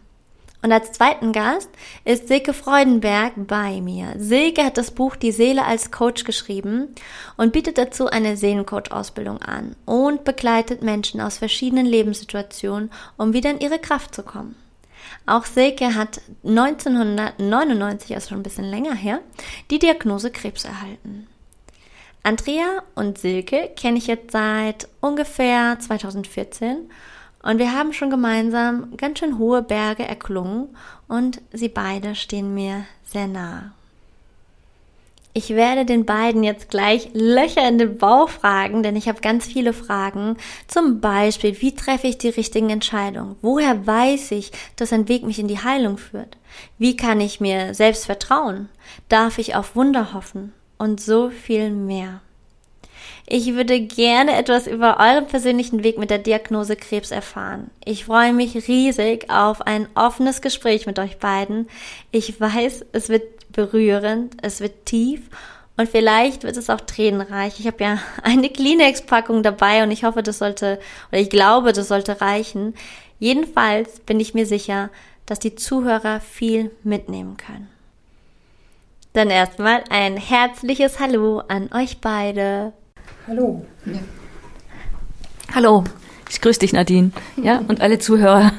Und 0.61 0.71
als 0.71 0.91
zweiten 0.91 1.31
Gast 1.31 1.69
ist 2.05 2.27
Silke 2.27 2.53
Freudenberg 2.53 3.33
bei 3.35 3.81
mir. 3.81 4.13
Silke 4.17 4.63
hat 4.63 4.77
das 4.77 4.91
Buch 4.91 5.15
Die 5.15 5.31
Seele 5.31 5.65
als 5.65 5.89
Coach 5.89 6.23
geschrieben 6.23 6.93
und 7.35 7.51
bietet 7.51 7.79
dazu 7.79 8.05
eine 8.05 8.37
Seelencoach-Ausbildung 8.37 9.39
an 9.39 9.75
und 9.85 10.23
begleitet 10.23 10.83
Menschen 10.83 11.19
aus 11.19 11.39
verschiedenen 11.39 11.87
Lebenssituationen, 11.87 12.91
um 13.17 13.33
wieder 13.33 13.49
in 13.49 13.59
ihre 13.59 13.79
Kraft 13.79 14.13
zu 14.13 14.21
kommen. 14.21 14.60
Auch 15.25 15.45
Silke 15.45 15.95
hat 15.95 16.21
1999, 16.43 18.15
also 18.15 18.29
schon 18.29 18.39
ein 18.39 18.43
bisschen 18.43 18.65
länger 18.65 18.95
her, 18.95 19.19
die 19.69 19.79
Diagnose 19.79 20.31
Krebs 20.31 20.65
erhalten. 20.65 21.27
Andrea 22.23 22.83
und 22.95 23.17
Silke 23.17 23.71
kenne 23.75 23.97
ich 23.97 24.07
jetzt 24.07 24.31
seit 24.31 24.87
ungefähr 24.99 25.77
2014 25.79 26.89
und 27.43 27.57
wir 27.57 27.73
haben 27.73 27.93
schon 27.93 28.11
gemeinsam 28.11 28.95
ganz 28.97 29.19
schön 29.19 29.39
hohe 29.39 29.63
Berge 29.63 30.03
erklungen 30.03 30.75
und 31.07 31.41
sie 31.51 31.69
beide 31.69 32.13
stehen 32.13 32.53
mir 32.53 32.85
sehr 33.03 33.27
nahe. 33.27 33.71
Ich 35.33 35.51
werde 35.51 35.85
den 35.85 36.05
beiden 36.05 36.43
jetzt 36.43 36.69
gleich 36.69 37.09
Löcher 37.13 37.65
in 37.67 37.77
den 37.77 37.97
Bauch 37.97 38.27
fragen, 38.29 38.83
denn 38.83 38.97
ich 38.97 39.07
habe 39.07 39.21
ganz 39.21 39.45
viele 39.45 39.71
Fragen. 39.71 40.35
Zum 40.67 40.99
Beispiel, 40.99 41.61
wie 41.61 41.73
treffe 41.73 42.07
ich 42.07 42.17
die 42.17 42.29
richtigen 42.29 42.69
Entscheidungen? 42.69 43.37
Woher 43.41 43.87
weiß 43.87 44.31
ich, 44.31 44.51
dass 44.75 44.91
ein 44.91 45.07
Weg 45.07 45.23
mich 45.23 45.39
in 45.39 45.47
die 45.47 45.63
Heilung 45.63 45.97
führt? 45.97 46.37
Wie 46.77 46.97
kann 46.97 47.21
ich 47.21 47.39
mir 47.39 47.73
selbst 47.73 48.05
vertrauen? 48.05 48.67
Darf 49.07 49.37
ich 49.37 49.55
auf 49.55 49.75
Wunder 49.75 50.13
hoffen? 50.13 50.51
Und 50.77 50.99
so 50.99 51.29
viel 51.29 51.69
mehr. 51.69 52.21
Ich 53.25 53.53
würde 53.53 53.79
gerne 53.79 54.35
etwas 54.35 54.67
über 54.67 54.97
euren 54.99 55.27
persönlichen 55.27 55.85
Weg 55.85 55.97
mit 55.97 56.09
der 56.09 56.17
Diagnose 56.17 56.75
Krebs 56.75 57.11
erfahren. 57.11 57.71
Ich 57.85 58.03
freue 58.05 58.33
mich 58.33 58.67
riesig 58.67 59.29
auf 59.29 59.61
ein 59.61 59.87
offenes 59.95 60.41
Gespräch 60.41 60.85
mit 60.85 60.99
euch 60.99 61.17
beiden. 61.17 61.69
Ich 62.11 62.41
weiß, 62.41 62.85
es 62.91 63.07
wird 63.07 63.23
berührend, 63.51 64.35
es 64.41 64.61
wird 64.61 64.85
tief 64.85 65.21
und 65.77 65.89
vielleicht 65.89 66.43
wird 66.43 66.57
es 66.57 66.69
auch 66.69 66.81
tränenreich. 66.81 67.59
Ich 67.59 67.67
habe 67.67 67.83
ja 67.83 67.99
eine 68.23 68.49
Kleenex-Packung 68.49 69.43
dabei 69.43 69.83
und 69.83 69.91
ich 69.91 70.03
hoffe, 70.03 70.23
das 70.23 70.39
sollte, 70.39 70.79
oder 71.11 71.21
ich 71.21 71.29
glaube, 71.29 71.73
das 71.73 71.87
sollte 71.87 72.21
reichen. 72.21 72.73
Jedenfalls 73.19 73.99
bin 74.01 74.19
ich 74.19 74.33
mir 74.33 74.45
sicher, 74.45 74.89
dass 75.25 75.39
die 75.39 75.55
Zuhörer 75.55 76.19
viel 76.19 76.71
mitnehmen 76.83 77.37
können. 77.37 77.67
Dann 79.13 79.29
erstmal 79.29 79.83
ein 79.89 80.17
herzliches 80.17 80.99
Hallo 80.99 81.39
an 81.47 81.69
euch 81.73 81.99
beide. 81.99 82.73
Hallo. 83.27 83.65
Ja. 83.85 83.99
Hallo, 85.53 85.83
ich 86.29 86.39
grüße 86.39 86.59
dich, 86.59 86.71
Nadine. 86.71 87.11
Ja, 87.35 87.61
und 87.67 87.81
alle 87.81 87.99
Zuhörer. 87.99 88.53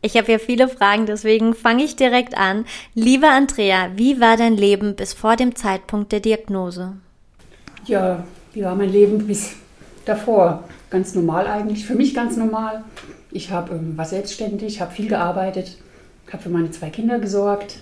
Ich 0.00 0.16
habe 0.16 0.30
ja 0.30 0.38
viele 0.38 0.68
Fragen, 0.68 1.06
deswegen 1.06 1.54
fange 1.54 1.82
ich 1.82 1.96
direkt 1.96 2.36
an. 2.36 2.66
Liebe 2.94 3.26
Andrea, 3.26 3.90
wie 3.96 4.20
war 4.20 4.36
dein 4.36 4.56
Leben 4.56 4.94
bis 4.94 5.12
vor 5.12 5.34
dem 5.34 5.56
Zeitpunkt 5.56 6.12
der 6.12 6.20
Diagnose? 6.20 6.92
Ja, 7.84 8.22
wie 8.52 8.62
war 8.62 8.76
mein 8.76 8.92
Leben 8.92 9.26
bis 9.26 9.56
davor? 10.04 10.62
Ganz 10.90 11.16
normal 11.16 11.48
eigentlich, 11.48 11.84
für 11.84 11.96
mich 11.96 12.14
ganz 12.14 12.36
normal. 12.36 12.84
Ich 13.32 13.50
hab, 13.50 13.72
ähm, 13.72 13.98
war 13.98 14.04
selbstständig, 14.04 14.80
habe 14.80 14.92
viel 14.92 15.08
gearbeitet, 15.08 15.76
habe 16.32 16.44
für 16.44 16.48
meine 16.48 16.70
zwei 16.70 16.90
Kinder 16.90 17.18
gesorgt. 17.18 17.80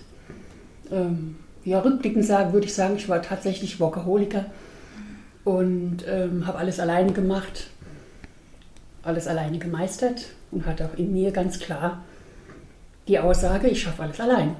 Ähm, 0.90 1.36
ja, 1.64 1.80
rückblickend 1.80 2.24
sagen 2.24 2.54
würde 2.54 2.66
ich 2.66 2.74
sagen, 2.74 2.96
ich 2.96 3.10
war 3.10 3.20
tatsächlich 3.20 3.78
Workaholiker 3.78 4.46
und 5.44 5.98
ähm, 6.08 6.46
habe 6.46 6.58
alles 6.58 6.80
alleine 6.80 7.12
gemacht, 7.12 7.68
alles 9.06 9.26
alleine 9.26 9.58
gemeistert 9.58 10.26
und 10.50 10.66
hatte 10.66 10.86
auch 10.86 10.98
in 10.98 11.12
mir 11.12 11.30
ganz 11.30 11.58
klar 11.58 12.04
die 13.08 13.18
Aussage, 13.18 13.68
ich 13.68 13.82
schaffe 13.82 14.02
alles 14.02 14.20
allein. 14.20 14.56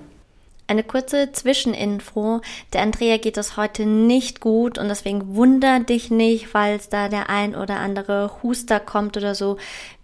Eine 0.69 0.83
kurze 0.83 1.31
Zwischeninfo. 1.31 2.41
Der 2.73 2.83
Andrea 2.83 3.19
geht 3.19 3.37
es 3.37 3.57
heute 3.57 3.87
nicht 3.87 4.41
gut 4.41 4.79
und 4.79 4.89
deswegen 4.89 5.37
wunder 5.37 5.79
dich 5.79 6.11
nicht, 6.11 6.49
falls 6.49 6.89
da 6.89 7.09
der 7.09 7.31
ein 7.31 7.55
oder 7.55 7.77
andere 7.77 8.31
Huster 8.43 8.81
kommt 8.81 9.17
oder 9.17 9.37
so. 9.37 9.59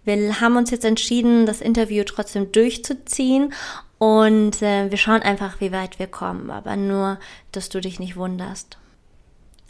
Wir 0.05 0.39
haben 0.39 0.55
uns 0.55 0.71
jetzt 0.71 0.85
entschieden, 0.85 1.45
das 1.45 1.59
Interview 1.59 2.03
trotzdem 2.05 2.51
durchzuziehen 2.53 3.53
und 3.97 4.61
äh, 4.61 4.89
wir 4.89 4.97
schauen 4.97 5.21
einfach, 5.21 5.59
wie 5.59 5.73
weit 5.73 5.99
wir 5.99 6.07
kommen, 6.07 6.49
aber 6.49 6.77
nur, 6.77 7.19
dass 7.51 7.67
du 7.67 7.81
dich 7.81 7.99
nicht 7.99 8.15
wunderst. 8.15 8.77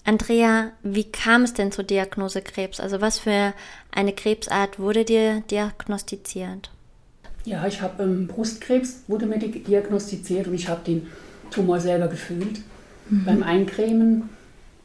Andrea, 0.06 0.72
wie 0.84 1.06
kam 1.06 1.44
es 1.44 1.54
denn 1.54 1.72
zur 1.72 1.86
Diagnose 1.86 2.42
Krebs? 2.42 2.80
Also 2.80 3.00
was 3.00 3.20
für 3.20 3.54
eine 3.92 4.14
Krebsart 4.14 4.80
wurde 4.80 5.06
dir 5.06 5.42
diagnostiziert? 5.50 6.72
Ja, 7.46 7.66
ich 7.68 7.82
habe 7.82 8.04
ähm, 8.04 8.28
Brustkrebs, 8.28 9.04
wurde 9.08 9.26
mir 9.26 9.40
diagnostiziert 9.40 10.48
und 10.48 10.54
ich 10.54 10.68
habe 10.68 10.82
den 10.86 11.08
Tumor 11.52 11.80
selber 11.80 12.08
gefühlt 12.08 12.62
mhm. 13.10 13.26
beim 13.26 13.44
Eincremen 13.44 14.30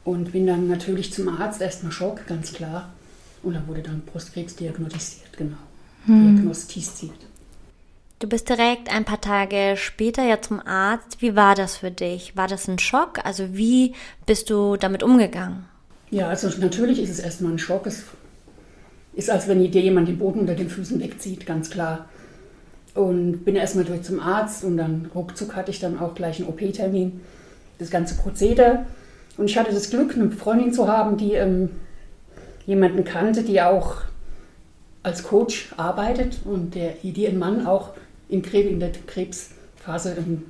und 0.03 0.31
bin 0.31 0.47
dann 0.47 0.67
natürlich 0.67 1.13
zum 1.13 1.29
Arzt, 1.29 1.61
erstmal 1.61 1.91
Schock, 1.91 2.25
ganz 2.27 2.53
klar. 2.53 2.93
Und 3.43 3.53
dann 3.55 3.67
wurde 3.67 3.81
dann 3.81 4.01
Brustkrebs 4.01 4.55
diagnostiziert, 4.55 5.37
genau. 5.37 5.57
Mhm. 6.05 6.35
Diagnostiziert. 6.35 7.28
Du 8.19 8.27
bist 8.27 8.49
direkt 8.49 8.93
ein 8.93 9.05
paar 9.05 9.21
Tage 9.21 9.75
später 9.77 10.23
ja 10.23 10.41
zum 10.41 10.59
Arzt. 10.59 11.21
Wie 11.21 11.37
war 11.37 11.55
das 11.55 11.77
für 11.77 11.89
dich? 11.89 12.35
War 12.35 12.49
das 12.49 12.67
ein 12.67 12.77
Schock? 12.77 13.19
Also 13.23 13.55
wie 13.55 13.93
bist 14.25 14.49
du 14.49 14.75
damit 14.75 15.03
umgegangen? 15.03 15.63
Ja, 16.11 16.27
also 16.27 16.49
natürlich 16.59 17.01
ist 17.01 17.11
es 17.11 17.19
erstmal 17.19 17.53
ein 17.53 17.59
Schock. 17.59 17.87
Es 17.87 18.03
ist, 19.13 19.29
als 19.29 19.47
wenn 19.47 19.71
dir 19.71 19.81
jemand 19.81 20.09
den 20.09 20.17
Boden 20.17 20.41
unter 20.41 20.55
den 20.55 20.69
Füßen 20.69 20.99
wegzieht, 20.99 21.45
ganz 21.45 21.69
klar. 21.69 22.09
Und 22.93 23.45
bin 23.45 23.55
erstmal 23.55 23.85
durch 23.85 24.01
zum 24.01 24.19
Arzt 24.19 24.65
und 24.65 24.75
dann 24.75 25.09
ruckzuck 25.15 25.55
hatte 25.55 25.71
ich 25.71 25.79
dann 25.79 25.97
auch 25.97 26.13
gleich 26.13 26.39
einen 26.39 26.49
OP-Termin, 26.49 27.21
das 27.77 27.89
ganze 27.89 28.15
Prozedere. 28.15 28.85
Und 29.37 29.49
ich 29.49 29.57
hatte 29.57 29.71
das 29.71 29.89
Glück, 29.91 30.15
eine 30.15 30.29
Freundin 30.31 30.73
zu 30.73 30.89
haben, 30.89 31.15
die 31.15 31.35
ähm, 31.35 31.69
jemanden 32.65 33.05
kannte, 33.05 33.43
die 33.43 33.61
auch 33.61 34.01
als 35.03 35.23
Coach 35.23 35.69
arbeitet 35.77 36.39
und 36.43 36.75
der, 36.75 36.95
die 37.01 37.11
ihren 37.11 37.39
Mann 37.39 37.65
auch 37.65 37.93
in, 38.29 38.43
in 38.43 38.79
der 38.79 38.91
Krebsphase 39.07 40.15
ähm, 40.17 40.43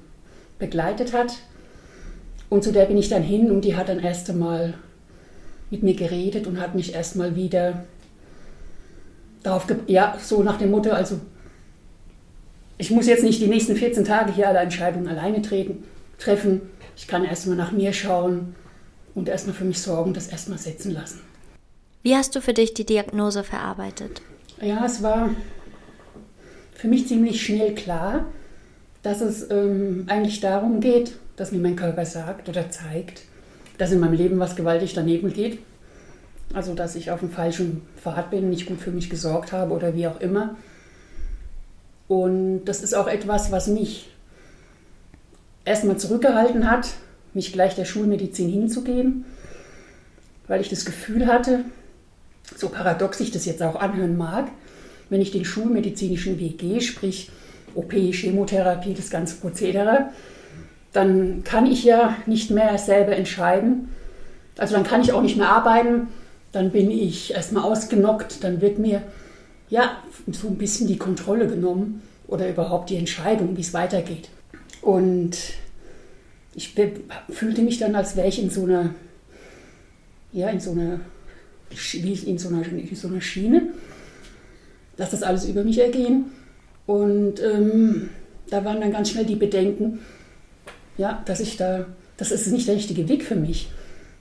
begleitet 0.59 1.13
hat. 1.13 1.33
Und 2.49 2.63
zu 2.63 2.71
der 2.71 2.85
bin 2.85 2.97
ich 2.97 3.09
dann 3.09 3.23
hin 3.23 3.51
und 3.51 3.61
die 3.61 3.75
hat 3.75 3.89
dann 3.89 3.99
erst 3.99 4.29
einmal 4.29 4.75
mit 5.69 5.83
mir 5.83 5.95
geredet 5.95 6.47
und 6.47 6.59
hat 6.59 6.75
mich 6.75 6.93
erstmal 6.93 7.35
wieder 7.35 7.85
darauf, 9.43 9.65
ja, 9.87 10.17
so 10.21 10.43
nach 10.43 10.57
dem 10.57 10.71
Motto, 10.71 10.89
also 10.91 11.19
ich 12.77 12.91
muss 12.91 13.07
jetzt 13.07 13.23
nicht 13.23 13.41
die 13.41 13.47
nächsten 13.47 13.75
14 13.75 14.05
Tage 14.05 14.33
hier 14.33 14.47
alle 14.47 14.59
Entscheidungen 14.59 15.07
alleine 15.07 15.41
treten, 15.41 15.83
treffen. 16.17 16.61
Ich 16.95 17.07
kann 17.07 17.23
erstmal 17.23 17.55
nach 17.55 17.71
mir 17.71 17.93
schauen 17.93 18.55
und 19.15 19.29
erstmal 19.29 19.55
für 19.55 19.65
mich 19.65 19.81
sorgen, 19.81 20.13
das 20.13 20.27
erstmal 20.27 20.57
setzen 20.57 20.91
lassen. 20.91 21.21
Wie 22.01 22.15
hast 22.15 22.35
du 22.35 22.41
für 22.41 22.53
dich 22.53 22.73
die 22.73 22.85
Diagnose 22.85 23.43
verarbeitet? 23.43 24.21
Ja, 24.61 24.85
es 24.85 25.03
war 25.03 25.29
für 26.79 26.87
mich 26.87 27.09
ziemlich 27.09 27.45
schnell 27.45 27.75
klar, 27.75 28.27
dass 29.03 29.19
es 29.19 29.51
ähm, 29.51 30.05
eigentlich 30.07 30.39
darum 30.39 30.79
geht, 30.79 31.17
dass 31.35 31.51
mir 31.51 31.59
mein 31.59 31.75
Körper 31.75 32.05
sagt 32.05 32.47
oder 32.47 32.69
zeigt, 32.69 33.23
dass 33.77 33.91
in 33.91 33.99
meinem 33.99 34.13
Leben 34.13 34.39
was 34.39 34.55
gewaltig 34.55 34.93
daneben 34.93 35.33
geht. 35.33 35.59
Also, 36.53 36.75
dass 36.75 36.95
ich 36.95 37.11
auf 37.11 37.19
dem 37.19 37.31
falschen 37.31 37.81
Pfad 37.97 38.31
bin, 38.31 38.49
nicht 38.49 38.65
gut 38.65 38.79
für 38.79 38.91
mich 38.91 39.09
gesorgt 39.09 39.51
habe 39.51 39.73
oder 39.73 39.93
wie 39.93 40.07
auch 40.07 40.21
immer. 40.21 40.55
Und 42.07 42.63
das 42.63 42.81
ist 42.81 42.93
auch 42.93 43.07
etwas, 43.07 43.51
was 43.51 43.67
mich 43.67 44.09
erstmal 45.65 45.97
zurückgehalten 45.97 46.71
hat, 46.71 46.91
mich 47.33 47.51
gleich 47.51 47.75
der 47.75 47.83
Schulmedizin 47.83 48.49
hinzugeben, 48.49 49.25
weil 50.47 50.61
ich 50.61 50.69
das 50.69 50.85
Gefühl 50.85 51.27
hatte, 51.27 51.65
so 52.55 52.69
paradox 52.69 53.19
ich 53.19 53.31
das 53.31 53.45
jetzt 53.45 53.61
auch 53.61 53.75
anhören 53.75 54.17
mag, 54.17 54.47
wenn 55.09 55.21
ich 55.21 55.31
den 55.31 55.45
schulmedizinischen 55.45 56.39
Weg 56.39 56.59
gehe, 56.59 56.81
sprich 56.81 57.29
OP, 57.75 57.93
Chemotherapie, 57.93 58.93
das 58.93 59.09
ganze 59.09 59.35
Prozedere, 59.35 60.09
dann 60.93 61.43
kann 61.43 61.65
ich 61.65 61.83
ja 61.83 62.15
nicht 62.25 62.51
mehr 62.51 62.77
selber 62.77 63.15
entscheiden. 63.15 63.89
Also 64.57 64.75
dann 64.75 64.83
kann 64.83 65.01
ich 65.01 65.13
auch 65.13 65.21
nicht 65.21 65.37
mehr 65.37 65.49
arbeiten, 65.49 66.07
dann 66.51 66.71
bin 66.71 66.89
ich 66.89 67.33
erstmal 67.33 67.63
ausgenockt, 67.63 68.43
dann 68.43 68.61
wird 68.61 68.79
mir 68.79 69.03
ja 69.69 69.97
so 70.31 70.47
ein 70.47 70.57
bisschen 70.57 70.87
die 70.87 70.97
Kontrolle 70.97 71.47
genommen 71.47 72.01
oder 72.27 72.49
überhaupt 72.49 72.89
die 72.89 72.97
Entscheidung, 72.97 73.55
wie 73.55 73.61
es 73.61 73.73
weitergeht. 73.73 74.29
Und 74.81 75.37
ich 76.55 76.75
fühlte 77.29 77.61
mich 77.61 77.77
dann, 77.77 77.95
als 77.95 78.15
wäre 78.15 78.27
ich 78.27 78.41
in 78.41 78.49
so 78.49 78.63
einer, 78.63 78.93
ja, 80.31 80.49
in 80.49 80.59
so 80.59 80.71
einer, 80.71 80.99
wie 81.69 82.13
in 82.13 82.37
so 82.37 82.49
einer, 82.49 82.65
in 82.65 82.95
so 82.95 83.07
einer 83.07 83.21
Schiene 83.21 83.69
lass 84.99 85.11
das 85.11 85.23
alles 85.23 85.45
über 85.45 85.63
mich 85.63 85.79
ergehen. 85.79 86.25
Und 86.85 87.41
ähm, 87.41 88.09
da 88.49 88.63
waren 88.65 88.81
dann 88.81 88.91
ganz 88.91 89.09
schnell 89.09 89.25
die 89.25 89.35
Bedenken, 89.35 89.99
ja, 90.97 91.23
dass 91.25 91.39
ich 91.39 91.57
da, 91.57 91.85
das 92.17 92.31
ist 92.31 92.51
nicht 92.51 92.67
der 92.67 92.75
richtige 92.75 93.07
Weg 93.09 93.23
für 93.23 93.35
mich, 93.35 93.71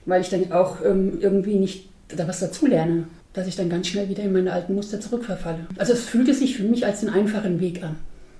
weil 0.05 0.21
ich 0.21 0.29
dann 0.29 0.51
auch 0.51 0.83
ähm, 0.83 1.19
irgendwie 1.19 1.55
nicht 1.55 1.89
da 2.07 2.27
was 2.27 2.39
dazulerne, 2.39 3.03
dass 3.33 3.47
ich 3.47 3.55
dann 3.55 3.69
ganz 3.69 3.87
schnell 3.87 4.09
wieder 4.09 4.23
in 4.23 4.33
meine 4.33 4.53
alten 4.53 4.73
Muster 4.73 4.99
zurückverfalle. 4.99 5.67
Also 5.77 5.93
es 5.93 6.05
fühlte 6.05 6.33
sich 6.33 6.57
für 6.57 6.63
mich 6.63 6.85
als 6.85 7.01
einen 7.01 7.13
einfachen 7.13 7.59
Weg 7.59 7.83
an. 7.83 7.97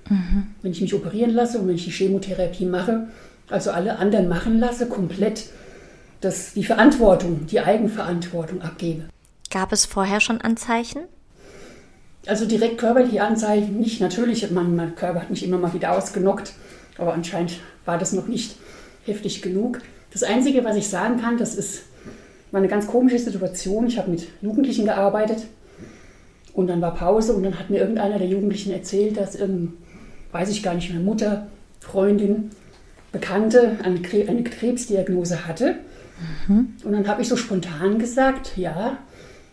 Mhm. 0.10 0.47
Wenn 0.62 0.71
ich 0.71 0.82
mich 0.82 0.93
operieren 0.93 1.32
lasse 1.32 1.60
und 1.60 1.67
wenn 1.67 1.75
ich 1.75 1.86
die 1.86 1.91
Chemotherapie 1.91 2.65
mache, 2.65 3.08
also 3.49 3.71
alle 3.71 3.97
anderen 3.97 4.30
machen 4.30 4.60
lasse, 4.60 4.88
komplett 4.88 5.45
das, 6.21 6.54
die 6.54 6.63
Verantwortung, 6.63 7.47
die 7.47 7.60
Eigenverantwortung 7.60 8.62
abgebe. 8.62 9.06
Gab 9.52 9.71
es 9.71 9.86
vorher 9.86 10.19
schon 10.19 10.41
Anzeichen? 10.41 11.02
Also 12.26 12.46
direkt 12.46 12.78
körperliche 12.78 13.24
Anzeichen 13.24 13.80
nicht. 13.80 14.02
Natürlich, 14.02 14.50
mein, 14.52 14.76
mein 14.76 14.96
Körper 14.96 15.22
hat 15.22 15.30
mich 15.30 15.44
immer 15.44 15.58
mal 15.58 15.74
wieder 15.74 15.94
ausgenockt, 15.94 16.54
aber 16.98 17.14
anscheinend 17.14 17.60
war 17.86 17.98
das 17.98 18.14
noch 18.14 18.28
nicht 18.28 18.56
heftig 19.06 19.42
genug. 19.42 19.82
Das 20.12 20.24
Einzige, 20.24 20.64
was 20.64 20.76
ich 20.76 20.90
sagen 20.90 21.22
kann, 21.22 21.38
das 21.38 21.56
ist 21.56 21.84
war 22.52 22.60
eine 22.60 22.68
ganz 22.68 22.88
komische 22.88 23.20
Situation. 23.20 23.88
Ich 23.88 23.98
habe 23.98 24.12
mit 24.12 24.28
Jugendlichen 24.42 24.86
gearbeitet 24.86 25.46
und 26.54 26.68
dann 26.68 26.82
war 26.82 26.96
Pause 26.96 27.34
und 27.34 27.44
dann 27.44 27.60
hat 27.60 27.70
mir 27.70 27.80
irgendeiner 27.80 28.18
der 28.18 28.28
Jugendlichen 28.28 28.72
erzählt, 28.72 29.18
dass, 29.18 29.40
ähm, 29.40 29.74
weiß 30.32 30.50
ich 30.50 30.64
gar 30.64 30.74
nicht 30.74 30.92
mehr, 30.92 31.02
Mutter, 31.02 31.48
Freundin, 31.80 32.50
Bekannte 33.12 33.78
eine, 33.84 34.00
eine 34.28 34.44
Krebsdiagnose 34.44 35.48
hatte. 35.48 35.76
Mhm. 36.48 36.74
Und 36.84 36.92
dann 36.92 37.08
habe 37.08 37.22
ich 37.22 37.30
so 37.30 37.36
spontan 37.36 37.98
gesagt, 37.98 38.58
ja, 38.58 38.98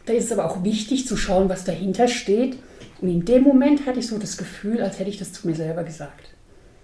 da 0.06 0.12
ist 0.12 0.24
es 0.24 0.32
aber 0.32 0.50
auch 0.50 0.64
wichtig 0.64 1.06
zu 1.06 1.16
schauen, 1.16 1.48
was 1.48 1.64
dahinter 1.64 2.08
steht. 2.08 2.58
Und 3.00 3.08
in 3.08 3.24
dem 3.24 3.42
Moment 3.42 3.86
hatte 3.86 3.98
ich 3.98 4.06
so 4.06 4.18
das 4.18 4.36
Gefühl, 4.36 4.80
als 4.80 4.98
hätte 4.98 5.10
ich 5.10 5.18
das 5.18 5.32
zu 5.32 5.46
mir 5.46 5.54
selber 5.54 5.84
gesagt. 5.84 6.30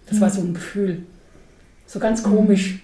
Das 0.07 0.17
mhm. 0.17 0.21
war 0.21 0.31
so 0.31 0.41
ein 0.43 0.55
Gefühl. 0.55 1.05
So 1.87 1.99
ganz 1.99 2.23
komisch. 2.23 2.83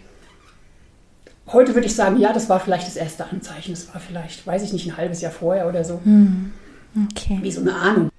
Heute 1.48 1.74
würde 1.74 1.86
ich 1.86 1.94
sagen, 1.94 2.18
ja, 2.18 2.32
das 2.32 2.48
war 2.48 2.60
vielleicht 2.60 2.86
das 2.86 2.96
erste 2.96 3.26
Anzeichen. 3.26 3.72
Das 3.72 3.92
war 3.92 4.00
vielleicht, 4.00 4.46
weiß 4.46 4.62
ich 4.62 4.72
nicht, 4.72 4.86
ein 4.86 4.96
halbes 4.96 5.20
Jahr 5.20 5.32
vorher 5.32 5.68
oder 5.68 5.84
so. 5.84 6.00
Mhm. 6.04 6.52
Okay. 7.10 7.38
Wie 7.42 7.52
so 7.52 7.60
eine 7.60 7.74
Ahnung. 7.74 8.10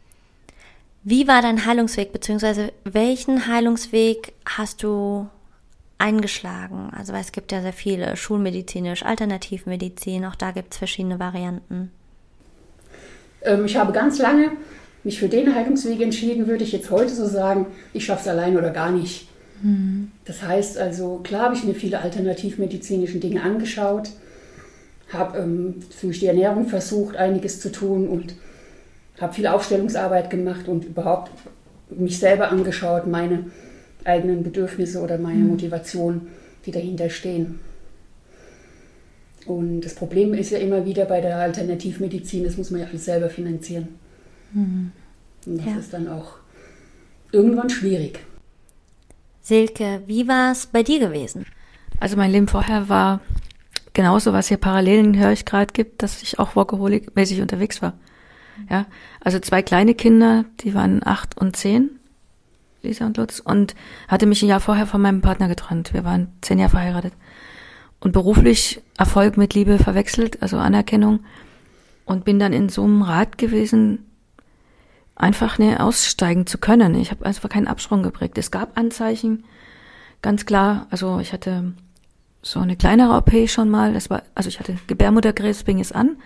Wie 1.03 1.27
war 1.27 1.41
dein 1.41 1.65
Heilungsweg, 1.65 2.11
beziehungsweise 2.11 2.73
welchen 2.83 3.47
Heilungsweg 3.47 4.33
hast 4.45 4.83
du 4.83 5.27
eingeschlagen? 5.97 6.91
Also, 6.95 7.13
weil 7.13 7.21
es 7.21 7.31
gibt 7.31 7.51
ja 7.51 7.61
sehr 7.61 7.73
viele, 7.73 8.17
schulmedizinisch, 8.17 9.03
Alternativmedizin, 9.03 10.25
auch 10.25 10.35
da 10.35 10.51
gibt 10.51 10.73
es 10.73 10.77
verschiedene 10.77 11.19
Varianten. 11.19 11.91
Ähm, 13.43 13.65
ich 13.65 13.77
habe 13.77 13.93
ganz 13.93 14.19
lange 14.19 14.51
mich 15.03 15.19
für 15.19 15.29
den 15.29 15.55
Heilungsweg 15.55 16.01
entschieden, 16.01 16.47
würde 16.47 16.63
ich 16.63 16.71
jetzt 16.71 16.89
heute 16.91 17.13
so 17.13 17.25
sagen, 17.25 17.67
ich 17.93 18.05
schaffe 18.05 18.21
es 18.21 18.27
allein 18.27 18.57
oder 18.57 18.71
gar 18.71 18.91
nicht. 18.91 19.27
Mhm. 19.61 20.11
Das 20.25 20.43
heißt 20.43 20.77
also, 20.77 21.19
klar 21.23 21.43
habe 21.43 21.55
ich 21.55 21.63
mir 21.63 21.75
viele 21.75 21.99
alternativmedizinische 22.01 23.19
Dinge 23.19 23.41
angeschaut, 23.41 24.09
habe 25.11 25.39
ähm, 25.39 25.75
durch 26.01 26.19
die 26.19 26.27
Ernährung 26.27 26.67
versucht, 26.67 27.15
einiges 27.15 27.59
zu 27.59 27.71
tun 27.71 28.07
und 28.07 28.35
habe 29.19 29.33
viel 29.33 29.47
Aufstellungsarbeit 29.47 30.29
gemacht 30.29 30.67
und 30.67 30.85
überhaupt 30.85 31.31
mich 31.89 32.19
selber 32.19 32.49
angeschaut, 32.51 33.07
meine 33.07 33.45
eigenen 34.03 34.43
Bedürfnisse 34.43 35.01
oder 35.01 35.17
meine 35.17 35.39
mhm. 35.39 35.49
Motivation, 35.49 36.27
die 36.65 36.71
dahinter 36.71 37.09
stehen. 37.09 37.59
Und 39.45 39.81
das 39.81 39.95
Problem 39.95 40.33
ist 40.33 40.51
ja 40.51 40.59
immer 40.59 40.85
wieder 40.85 41.05
bei 41.05 41.21
der 41.21 41.37
Alternativmedizin, 41.37 42.43
das 42.43 42.57
muss 42.57 42.71
man 42.71 42.81
ja 42.81 42.87
alles 42.87 43.05
selber 43.05 43.29
finanzieren. 43.29 43.87
Mhm. 44.53 44.91
Und 45.45 45.57
das 45.57 45.65
ja. 45.65 45.77
ist 45.77 45.93
dann 45.93 46.07
auch 46.07 46.33
irgendwann 47.31 47.69
schwierig. 47.69 48.19
Silke, 49.41 50.01
wie 50.05 50.27
war 50.27 50.51
es 50.51 50.67
bei 50.67 50.83
dir 50.83 50.99
gewesen? 50.99 51.45
Also 51.99 52.17
mein 52.17 52.31
Leben 52.31 52.47
vorher 52.47 52.89
war 52.89 53.21
genauso, 53.93 54.33
was 54.33 54.47
hier 54.47 54.57
Parallelen, 54.57 55.17
höre 55.17 55.31
ich 55.31 55.45
gerade, 55.45 55.73
gibt, 55.73 56.03
dass 56.03 56.21
ich 56.21 56.39
auch 56.39 56.55
workaholic-mäßig 56.55 57.41
unterwegs 57.41 57.81
war. 57.81 57.93
Ja, 58.69 58.85
also 59.21 59.39
zwei 59.39 59.61
kleine 59.61 59.95
Kinder, 59.95 60.45
die 60.59 60.73
waren 60.73 61.01
acht 61.05 61.37
und 61.37 61.55
zehn, 61.55 61.89
Lisa 62.83 63.05
und 63.05 63.17
Lutz, 63.17 63.39
und 63.39 63.75
hatte 64.07 64.25
mich 64.25 64.41
ein 64.43 64.49
Jahr 64.49 64.59
vorher 64.59 64.85
von 64.85 65.01
meinem 65.01 65.21
Partner 65.21 65.47
getrennt. 65.47 65.93
Wir 65.93 66.03
waren 66.03 66.29
zehn 66.41 66.59
Jahre 66.59 66.71
verheiratet. 66.71 67.13
Und 67.99 68.13
beruflich 68.13 68.81
Erfolg 68.97 69.37
mit 69.37 69.53
Liebe 69.53 69.77
verwechselt, 69.77 70.41
also 70.41 70.57
Anerkennung. 70.57 71.21
Und 72.05 72.25
bin 72.25 72.39
dann 72.39 72.53
in 72.53 72.69
so 72.69 72.83
einem 72.83 73.01
Rad 73.01 73.37
gewesen, 73.37 74.05
einfach 75.15 75.59
ne, 75.59 75.79
aussteigen 75.79 76.47
zu 76.47 76.57
können. 76.57 76.95
Ich 76.95 77.11
habe 77.11 77.25
einfach 77.25 77.49
keinen 77.49 77.67
Absprung 77.67 78.01
geprägt. 78.01 78.37
Es 78.37 78.51
gab 78.51 78.77
Anzeichen, 78.77 79.43
ganz 80.21 80.45
klar. 80.45 80.87
Also 80.89 81.19
ich 81.19 81.33
hatte 81.33 81.73
so 82.41 82.59
eine 82.61 82.77
kleinere 82.77 83.15
OP 83.17 83.49
schon 83.49 83.69
mal. 83.69 83.93
Das 83.93 84.09
war, 84.09 84.23
also 84.33 84.47
ich 84.47 84.59
hatte 84.59 84.77
Gebärmutterkrebs, 84.87 85.63
fing 85.63 85.79
es 85.79 85.91
an. 85.91 86.17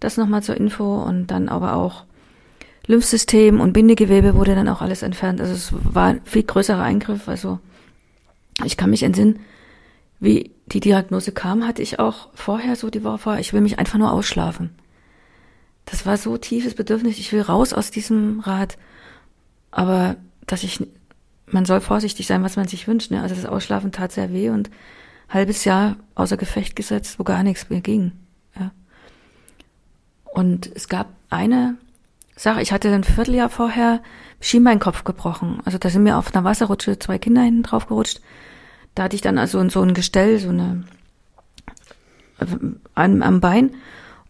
Das 0.00 0.16
nochmal 0.16 0.42
zur 0.42 0.56
Info 0.56 1.02
und 1.02 1.28
dann 1.28 1.48
aber 1.48 1.76
auch 1.76 2.04
Lymphsystem 2.86 3.60
und 3.60 3.72
Bindegewebe 3.72 4.34
wurde 4.34 4.54
dann 4.54 4.68
auch 4.68 4.82
alles 4.82 5.02
entfernt. 5.02 5.40
Also 5.40 5.54
es 5.54 5.72
war 5.72 6.08
ein 6.08 6.20
viel 6.24 6.42
größerer 6.42 6.82
Eingriff. 6.82 7.28
Also 7.28 7.58
ich 8.64 8.76
kann 8.76 8.90
mich 8.90 9.02
entsinnen, 9.02 9.40
wie 10.20 10.50
die 10.66 10.80
Diagnose 10.80 11.32
kam, 11.32 11.66
hatte 11.66 11.82
ich 11.82 11.98
auch 11.98 12.28
vorher 12.34 12.76
so 12.76 12.90
die 12.90 13.04
Woche 13.04 13.18
vorher, 13.18 13.40
ich 13.40 13.52
will 13.52 13.60
mich 13.60 13.78
einfach 13.78 13.98
nur 13.98 14.12
ausschlafen. 14.12 14.70
Das 15.84 16.06
war 16.06 16.16
so 16.16 16.36
tiefes 16.38 16.74
Bedürfnis, 16.74 17.18
ich 17.18 17.32
will 17.32 17.42
raus 17.42 17.72
aus 17.72 17.90
diesem 17.90 18.40
Rad. 18.40 18.78
Aber 19.70 20.16
dass 20.46 20.62
ich, 20.62 20.86
man 21.46 21.66
soll 21.66 21.80
vorsichtig 21.80 22.26
sein, 22.26 22.42
was 22.42 22.56
man 22.56 22.68
sich 22.68 22.88
wünscht. 22.88 23.10
Ne? 23.10 23.20
Also 23.20 23.34
das 23.34 23.44
Ausschlafen 23.44 23.92
tat 23.92 24.12
sehr 24.12 24.32
weh 24.32 24.48
und 24.48 24.70
halbes 25.28 25.64
Jahr 25.64 25.96
außer 26.14 26.36
Gefecht 26.36 26.76
gesetzt, 26.76 27.18
wo 27.18 27.24
gar 27.24 27.42
nichts 27.42 27.68
mehr 27.68 27.80
ging. 27.80 28.12
Ja. 28.58 28.70
Und 30.32 30.70
es 30.74 30.88
gab 30.88 31.08
eine 31.28 31.76
Sache, 32.36 32.62
ich 32.62 32.72
hatte 32.72 32.92
ein 32.92 33.04
Vierteljahr 33.04 33.50
vorher 33.50 34.02
Schienbeinkopf 34.40 35.04
gebrochen. 35.04 35.60
Also 35.64 35.78
da 35.78 35.90
sind 35.90 36.02
mir 36.02 36.16
auf 36.16 36.34
einer 36.34 36.44
Wasserrutsche 36.44 36.98
zwei 36.98 37.18
Kinder 37.18 37.42
hinten 37.42 37.62
drauf 37.62 37.86
gerutscht. 37.86 38.20
Da 38.94 39.04
hatte 39.04 39.16
ich 39.16 39.22
dann 39.22 39.38
also 39.38 39.68
so 39.68 39.82
ein 39.82 39.94
Gestell, 39.94 40.38
so 40.38 40.50
eine 40.50 40.84
am, 42.94 43.22
am 43.22 43.40
Bein. 43.40 43.70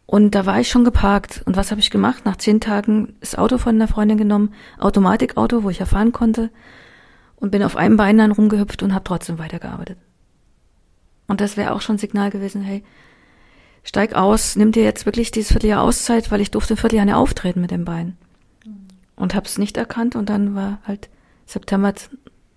Und 0.07 0.35
da 0.35 0.47
war 0.47 0.61
ich 0.61 0.69
schon 0.69 0.85
geparkt. 0.85 1.43
Und 1.47 1.57
was 1.57 1.71
habe 1.71 1.81
ich 1.81 1.91
gemacht? 1.91 2.25
Nach 2.25 2.37
zehn 2.37 2.61
Tagen 2.61 3.17
das 3.21 3.37
Auto 3.37 3.59
von 3.59 3.75
einer 3.75 3.89
Freundin 3.89 4.19
genommen, 4.19 4.55
Automatikauto, 4.79 5.63
wo 5.63 5.71
ich 5.71 5.79
ja 5.79 5.87
fahren 5.87 6.13
konnte, 6.13 6.51
und 7.37 7.51
bin 7.51 7.63
auf 7.63 7.77
einem 7.77 7.97
Bein 7.97 8.19
dann 8.19 8.33
rumgehüpft 8.33 8.83
und 8.83 8.95
habe 8.95 9.05
trotzdem 9.05 9.39
weitergearbeitet. 9.39 9.99
Und 11.27 11.41
das 11.41 11.57
wäre 11.57 11.73
auch 11.73 11.81
schon 11.81 11.99
Signal 11.99 12.31
gewesen, 12.31 12.63
hey, 12.63 12.85
steig 13.83 14.15
aus, 14.15 14.57
nimm 14.57 14.73
dir 14.73 14.85
jetzt 14.85 15.07
wirklich 15.07 15.31
dieses 15.31 15.53
Vierteljahr 15.53 15.83
Auszeit, 15.83 16.31
weil 16.31 16.41
ich 16.41 16.51
durfte 16.51 16.75
ein 16.75 16.79
Vierteljahr 16.79 17.07
nicht 17.07 17.15
auftreten 17.15 17.61
mit 17.61 17.71
dem 17.71 17.85
Bein. 17.85 18.17
Und 19.17 19.35
habe 19.35 19.47
es 19.47 19.59
nicht 19.59 19.77
erkannt 19.77 20.17
und 20.17 20.29
dann 20.29 20.55
war 20.55 20.81
halt 20.87 21.09
September 21.47 21.93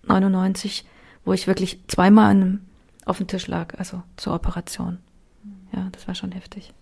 99, 0.04 0.86
wo 1.28 1.34
ich 1.34 1.46
wirklich 1.46 1.80
zweimal 1.88 2.32
an, 2.32 2.66
auf 3.06 3.18
dem 3.18 3.28
Tisch 3.28 3.48
lag, 3.48 3.78
also 3.78 4.02
zur 4.16 4.34
Operation. 4.34 4.98
Ja, 5.74 5.90
das 5.92 6.08
war 6.08 6.16
schon 6.16 6.32
heftig. 6.32 6.74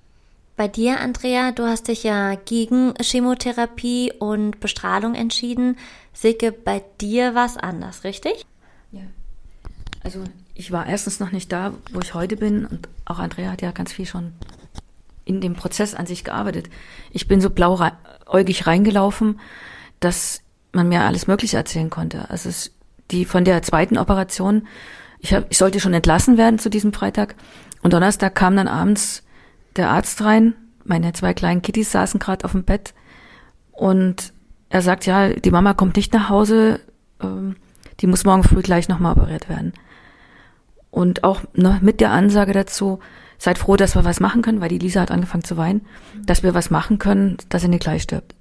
Bei 0.55 0.67
dir, 0.67 0.99
Andrea, 0.99 1.51
du 1.51 1.63
hast 1.63 1.87
dich 1.87 2.03
ja 2.03 2.35
gegen 2.35 2.93
Chemotherapie 3.01 4.13
und 4.19 4.59
Bestrahlung 4.59 5.15
entschieden. 5.15 5.77
Silke, 6.13 6.51
bei 6.51 6.83
dir 7.01 7.33
war 7.33 7.47
es 7.47 7.57
anders, 7.57 8.03
richtig? 8.03 8.45
Ja. 8.91 9.01
Also 10.03 10.23
ich 10.53 10.71
war 10.71 10.85
erstens 10.85 11.19
noch 11.19 11.31
nicht 11.31 11.51
da, 11.51 11.73
wo 11.91 11.99
ich 12.01 12.13
heute 12.13 12.37
bin 12.37 12.67
und 12.67 12.87
auch 13.05 13.17
Andrea 13.17 13.51
hat 13.51 13.63
ja 13.63 13.71
ganz 13.71 13.91
viel 13.91 14.05
schon 14.05 14.33
in 15.25 15.41
dem 15.41 15.55
Prozess 15.55 15.95
an 15.95 16.05
sich 16.05 16.23
gearbeitet. 16.23 16.69
Ich 17.09 17.27
bin 17.27 17.41
so 17.41 17.49
blauäugig 17.49 18.67
reingelaufen, 18.67 19.39
dass 19.99 20.41
man 20.71 20.87
mir 20.87 21.01
alles 21.01 21.25
Mögliche 21.25 21.57
erzählen 21.57 21.89
konnte. 21.89 22.29
Also 22.29 22.47
es, 22.49 22.74
die 23.11 23.25
von 23.25 23.45
der 23.45 23.61
zweiten 23.61 23.97
Operation, 23.97 24.67
ich, 25.19 25.33
hab, 25.33 25.45
ich 25.49 25.57
sollte 25.57 25.79
schon 25.79 25.93
entlassen 25.93 26.37
werden 26.37 26.59
zu 26.59 26.69
diesem 26.69 26.93
Freitag 26.93 27.35
und 27.81 27.93
Donnerstag 27.93 28.35
kam 28.35 28.55
dann 28.55 28.67
abends 28.67 29.23
der 29.75 29.89
Arzt 29.89 30.23
rein. 30.23 30.55
Meine 30.83 31.13
zwei 31.13 31.33
kleinen 31.33 31.61
Kitties 31.61 31.91
saßen 31.91 32.19
gerade 32.19 32.45
auf 32.45 32.51
dem 32.51 32.63
Bett 32.63 32.93
und 33.71 34.33
er 34.69 34.81
sagt, 34.81 35.05
ja, 35.05 35.29
die 35.29 35.51
Mama 35.51 35.73
kommt 35.73 35.95
nicht 35.95 36.13
nach 36.13 36.29
Hause, 36.29 36.79
ähm, 37.21 37.55
die 37.99 38.07
muss 38.07 38.25
morgen 38.25 38.43
früh 38.43 38.61
gleich 38.61 38.89
nochmal 38.89 39.13
operiert 39.13 39.49
werden. 39.49 39.73
Und 40.91 41.23
auch 41.23 41.41
ne, 41.53 41.79
mit 41.81 42.01
der 42.01 42.11
Ansage 42.11 42.53
dazu, 42.53 42.99
seid 43.37 43.57
froh, 43.57 43.75
dass 43.75 43.95
wir 43.95 44.05
was 44.05 44.19
machen 44.19 44.41
können, 44.41 44.61
weil 44.61 44.69
die 44.69 44.77
Lisa 44.77 45.01
hat 45.01 45.11
angefangen 45.11 45.43
zu 45.43 45.57
weinen, 45.57 45.85
dass 46.25 46.43
wir 46.43 46.53
was 46.53 46.69
machen 46.69 46.99
können, 46.99 47.37
dass 47.49 47.61
sie 47.61 47.67
nicht 47.67 47.83
gleich 47.83 48.03
stirbt. 48.03 48.35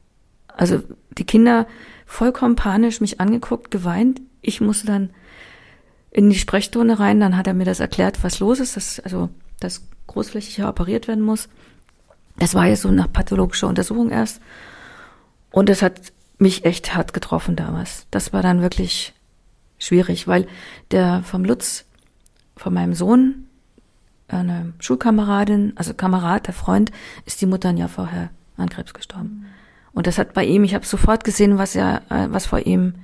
Also 0.57 0.83
die 1.19 1.25
Kinder 1.25 1.67
vollkommen 2.07 2.57
panisch 2.57 3.01
mich 3.01 3.21
angeguckt, 3.21 3.71
geweint. 3.71 4.21
Ich 4.45 4.61
musste 4.61 4.87
dann 4.87 5.11
in 6.11 6.31
die 6.31 6.39
Sprechstunde 6.39 6.99
rein, 6.99 7.19
dann 7.19 7.37
hat 7.37 7.47
er 7.47 7.55
mir 7.55 7.65
das 7.65 7.81
erklärt, 7.81 8.23
was 8.23 8.39
los 8.39 8.61
ist, 8.61 8.77
dass, 8.77 9.01
also, 9.01 9.31
dass 9.59 9.89
großflächig 10.07 10.65
operiert 10.65 11.09
werden 11.09 11.25
muss. 11.25 11.49
Das 12.37 12.55
war 12.55 12.67
jetzt 12.67 12.83
so 12.83 12.91
nach 12.91 13.13
pathologischer 13.13 13.69
Untersuchung 13.69 14.11
erst. 14.11 14.41
Und 15.51 15.69
das 15.69 15.83
hat 15.83 16.13
mich 16.39 16.65
echt 16.65 16.95
hart 16.95 17.13
getroffen 17.13 17.57
damals. 17.57 18.07
Das 18.11 18.33
war 18.33 18.43
dann 18.43 18.61
wirklich 18.61 19.15
schwierig, 19.79 20.27
weil 20.29 20.47
der 20.91 21.23
vom 21.23 21.45
Lutz 21.45 21.85
von 22.57 22.75
meinem 22.75 22.95
Sohn, 22.95 23.47
eine 24.29 24.73
Schulkameradin, 24.79 25.73
also 25.77 25.95
Kamerad, 25.95 26.47
der 26.47 26.55
Freund, 26.55 26.91
ist 27.25 27.41
die 27.41 27.47
Mutter 27.47 27.71
ein 27.71 27.77
Jahr 27.77 27.89
vorher 27.89 28.31
an 28.57 28.69
Krebs 28.69 28.95
gestorben. 28.95 29.29
Mhm. 29.29 29.47
Und 29.93 30.07
das 30.07 30.19
hat 30.19 30.35
bei 30.35 30.45
ihm, 30.45 30.65
ich 30.65 30.75
habe 30.75 30.85
sofort 30.85 31.25
gesehen, 31.25 31.59
was 31.59 31.77
er, 31.77 32.03
äh, 32.11 32.27
was 32.31 32.47
vor 32.47 32.61
ihm 32.61 32.95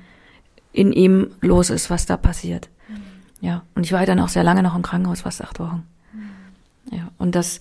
in 0.73 0.93
ihm 0.93 1.33
los 1.41 1.71
ist, 1.71 1.91
was 1.91 2.07
da 2.07 2.17
passiert. 2.17 2.69
Mhm. 2.89 3.03
Ja, 3.41 3.63
und 3.75 3.85
ich 3.85 3.93
war 3.93 4.05
dann 4.07 4.21
auch 4.21 4.29
sehr 4.29 4.45
lange 4.45 4.63
noch 4.63 4.77
im 4.77 4.83
Krankenhaus, 4.83 5.23
fast 5.23 5.43
acht 5.43 5.59
Wochen. 5.59 5.87
Mhm. 6.13 6.97
Ja, 6.97 7.09
und 7.19 7.35
dass 7.35 7.61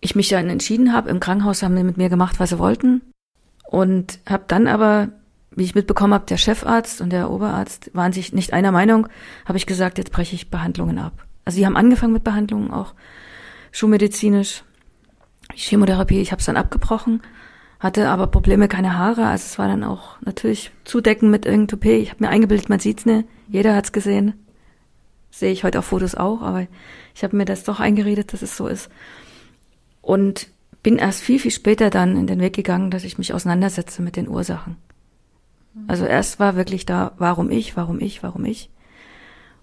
ich 0.00 0.14
mich 0.14 0.28
dann 0.28 0.50
entschieden 0.50 0.92
habe, 0.92 1.10
im 1.10 1.20
Krankenhaus 1.20 1.62
haben 1.62 1.76
sie 1.76 1.84
mit 1.84 1.96
mir 1.96 2.08
gemacht, 2.08 2.40
was 2.40 2.50
sie 2.50 2.58
wollten. 2.58 3.02
Und 3.66 4.18
habe 4.26 4.44
dann 4.46 4.66
aber 4.68 5.08
wie 5.56 5.64
ich 5.64 5.74
mitbekommen 5.74 6.14
habe, 6.14 6.26
der 6.26 6.36
Chefarzt 6.36 7.00
und 7.00 7.10
der 7.10 7.30
Oberarzt 7.30 7.90
waren 7.94 8.12
sich 8.12 8.32
nicht 8.32 8.52
einer 8.52 8.72
Meinung, 8.72 9.08
habe 9.44 9.58
ich 9.58 9.66
gesagt, 9.66 9.98
jetzt 9.98 10.12
breche 10.12 10.34
ich 10.34 10.50
Behandlungen 10.50 10.98
ab. 10.98 11.24
Also 11.44 11.56
sie 11.56 11.66
haben 11.66 11.76
angefangen 11.76 12.12
mit 12.12 12.24
Behandlungen, 12.24 12.70
auch 12.70 12.94
schulmedizinisch, 13.72 14.64
Chemotherapie, 15.54 16.20
ich 16.20 16.32
habe 16.32 16.40
es 16.40 16.46
dann 16.46 16.56
abgebrochen, 16.56 17.22
hatte 17.84 18.08
aber 18.08 18.28
Probleme, 18.28 18.66
keine 18.66 18.96
Haare, 18.96 19.26
also 19.26 19.44
es 19.44 19.58
war 19.58 19.68
dann 19.68 19.84
auch 19.84 20.18
natürlich 20.22 20.72
zudecken 20.84 21.30
mit 21.30 21.44
irgendeinem 21.44 21.68
Toupet. 21.68 22.02
Ich 22.02 22.10
habe 22.10 22.24
mir 22.24 22.30
eingebildet, 22.30 22.70
man 22.70 22.80
sieht's 22.80 23.04
nicht, 23.04 23.28
jeder 23.46 23.76
hat's 23.76 23.92
gesehen. 23.92 24.32
Sehe 25.30 25.52
ich 25.52 25.64
heute 25.64 25.80
auf 25.80 25.84
Fotos 25.84 26.14
auch, 26.14 26.40
aber 26.40 26.66
ich 27.14 27.22
habe 27.22 27.36
mir 27.36 27.44
das 27.44 27.62
doch 27.62 27.80
eingeredet, 27.80 28.32
dass 28.32 28.40
es 28.40 28.56
so 28.56 28.68
ist. 28.68 28.88
Und 30.00 30.48
bin 30.82 30.96
erst 30.96 31.20
viel, 31.20 31.38
viel 31.38 31.50
später 31.50 31.90
dann 31.90 32.16
in 32.16 32.26
den 32.26 32.40
Weg 32.40 32.54
gegangen, 32.54 32.90
dass 32.90 33.04
ich 33.04 33.18
mich 33.18 33.34
auseinandersetze 33.34 34.00
mit 34.00 34.16
den 34.16 34.28
Ursachen. 34.28 34.76
Also 35.86 36.06
erst 36.06 36.40
war 36.40 36.56
wirklich 36.56 36.86
da, 36.86 37.12
warum 37.18 37.50
ich, 37.50 37.76
warum 37.76 38.00
ich, 38.00 38.22
warum 38.22 38.46
ich. 38.46 38.70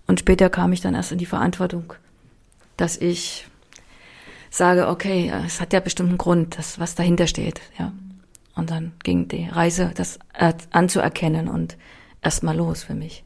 Und 0.05 0.19
später 0.19 0.51
kam 0.51 0.73
ich 0.73 0.81
dann 0.81 0.93
erst 0.93 1.11
in 1.11 1.17
die 1.17 1.25
Verantwortung, 1.25 1.93
dass 2.77 2.97
ich 2.97 3.47
sage, 4.51 4.89
okay, 4.89 5.33
es 5.43 5.59
hat 5.59 5.73
ja 5.73 5.79
bestimmt 5.79 6.09
einen 6.09 6.17
Grund, 6.19 6.59
das, 6.59 6.79
was 6.79 6.93
dahinter 6.93 7.25
steht, 7.25 7.61
ja. 7.79 7.91
Und 8.55 8.69
dann 8.69 8.93
ging 9.03 9.27
die 9.27 9.47
Reise, 9.47 9.91
das 9.95 10.19
anzuerkennen 10.71 11.47
und 11.47 11.77
erstmal 12.21 12.55
los 12.55 12.83
für 12.83 12.95
mich. 12.95 13.23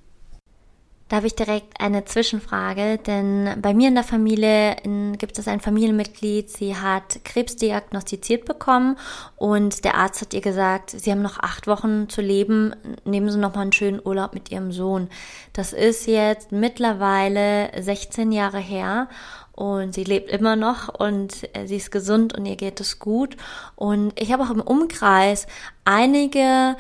Da 1.08 1.18
habe 1.18 1.28
ich 1.28 1.36
direkt 1.36 1.80
eine 1.80 2.04
Zwischenfrage, 2.04 2.98
denn 2.98 3.62
bei 3.62 3.76
mir 3.76 3.90
in 3.90 3.94
der 3.94 4.04
Familie 4.04 4.76
gibt 5.20 5.38
es 5.38 5.48
ein 5.48 5.60
Familienmitglied, 5.60 6.50
sie 6.50 6.76
hat 6.76 7.24
Krebs 7.24 7.56
diagnostiziert 7.58 8.46
bekommen 8.46 8.98
und 9.36 9.86
der 9.86 9.98
Arzt 9.98 10.22
hat 10.22 10.34
ihr 10.34 10.42
gesagt, 10.42 10.90
sie 10.90 11.12
haben 11.12 11.22
noch 11.22 11.38
acht 11.38 11.68
Wochen 11.68 12.10
zu 12.10 12.22
leben, 12.22 12.74
nehmen 13.04 13.30
Sie 13.30 13.38
noch 13.38 13.54
mal 13.54 13.62
einen 13.62 13.72
schönen 13.72 14.02
Urlaub 14.04 14.34
mit 14.34 14.50
Ihrem 14.50 14.72
Sohn. 14.72 15.10
Das 15.54 15.74
ist 15.74 16.08
jetzt 16.08 16.52
mittlerweile 16.52 17.70
16 17.80 18.32
Jahre 18.32 18.60
her 18.60 19.08
und 19.56 19.94
sie 19.94 20.04
lebt 20.04 20.30
immer 20.30 20.56
noch 20.56 20.90
und 20.90 21.48
sie 21.66 21.78
ist 21.78 21.92
gesund 21.92 22.34
und 22.38 22.46
ihr 22.46 22.58
geht 22.58 22.82
es 22.82 23.00
gut. 23.00 23.38
Und 23.76 24.20
ich 24.20 24.34
habe 24.34 24.44
auch 24.44 24.52
im 24.52 24.62
Umkreis 24.62 25.48
einige 25.86 26.76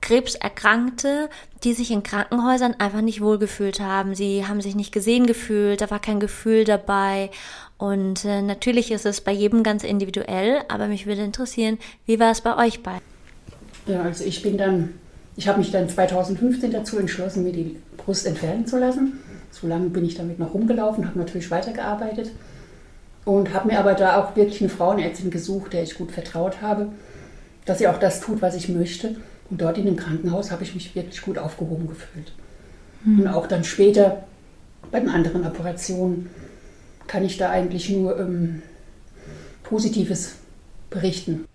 Krebserkrankte, 0.00 1.28
die 1.64 1.72
sich 1.72 1.90
in 1.90 2.02
Krankenhäusern 2.02 2.74
einfach 2.78 3.00
nicht 3.00 3.20
wohlgefühlt 3.20 3.80
haben. 3.80 4.14
Sie 4.14 4.46
haben 4.46 4.60
sich 4.60 4.76
nicht 4.76 4.92
gesehen 4.92 5.26
gefühlt, 5.26 5.80
da 5.80 5.90
war 5.90 5.98
kein 5.98 6.20
Gefühl 6.20 6.64
dabei. 6.64 7.30
Und 7.78 8.24
äh, 8.24 8.40
natürlich 8.42 8.92
ist 8.92 9.06
es 9.06 9.20
bei 9.20 9.32
jedem 9.32 9.62
ganz 9.62 9.82
individuell, 9.82 10.62
aber 10.68 10.86
mich 10.86 11.06
würde 11.06 11.22
interessieren, 11.22 11.78
wie 12.06 12.20
war 12.20 12.30
es 12.30 12.40
bei 12.40 12.56
euch 12.56 12.82
bei? 12.82 13.00
Ja, 13.86 14.02
also 14.02 14.24
ich 14.24 14.42
bin 14.42 14.56
dann, 14.56 14.94
ich 15.36 15.48
habe 15.48 15.58
mich 15.58 15.72
dann 15.72 15.88
2015 15.88 16.70
dazu 16.70 16.98
entschlossen, 16.98 17.42
mir 17.42 17.52
die 17.52 17.76
Brust 17.96 18.26
entfernen 18.26 18.66
zu 18.66 18.78
lassen. 18.78 19.18
So 19.60 19.68
lange 19.68 19.88
bin 19.88 20.04
ich 20.04 20.16
damit 20.16 20.40
noch 20.40 20.52
rumgelaufen, 20.52 21.06
habe 21.06 21.18
natürlich 21.18 21.50
weitergearbeitet. 21.50 22.32
Und 23.24 23.54
habe 23.54 23.68
mir 23.68 23.78
aber 23.78 23.94
da 23.94 24.20
auch 24.20 24.36
wirklich 24.36 24.60
eine 24.60 24.68
Frauenärztin 24.68 25.30
gesucht, 25.30 25.72
der 25.72 25.82
ich 25.82 25.96
gut 25.96 26.10
vertraut 26.12 26.60
habe, 26.60 26.88
dass 27.64 27.78
sie 27.78 27.88
auch 27.88 27.98
das 27.98 28.20
tut, 28.20 28.42
was 28.42 28.54
ich 28.54 28.68
möchte. 28.68 29.16
Und 29.48 29.60
dort 29.60 29.78
in 29.78 29.86
dem 29.86 29.96
Krankenhaus 29.96 30.50
habe 30.50 30.64
ich 30.64 30.74
mich 30.74 30.94
wirklich 30.94 31.22
gut 31.22 31.38
aufgehoben 31.38 31.86
gefühlt. 31.86 32.32
Mhm. 33.04 33.20
Und 33.20 33.28
auch 33.28 33.46
dann 33.46 33.64
später 33.64 34.24
bei 34.90 35.00
den 35.00 35.08
anderen 35.08 35.46
Operationen 35.46 36.28
kann 37.06 37.24
ich 37.24 37.36
da 37.36 37.50
eigentlich 37.50 37.88
nur 37.90 38.18
ähm, 38.18 38.62
Positives 39.62 40.34
berichten. 40.90 41.46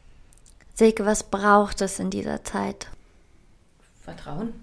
Silke, 0.74 1.06
was 1.06 1.24
braucht 1.24 1.82
es 1.82 2.00
in 2.00 2.10
dieser 2.10 2.44
Zeit? 2.44 2.88
Vertrauen. 4.02 4.54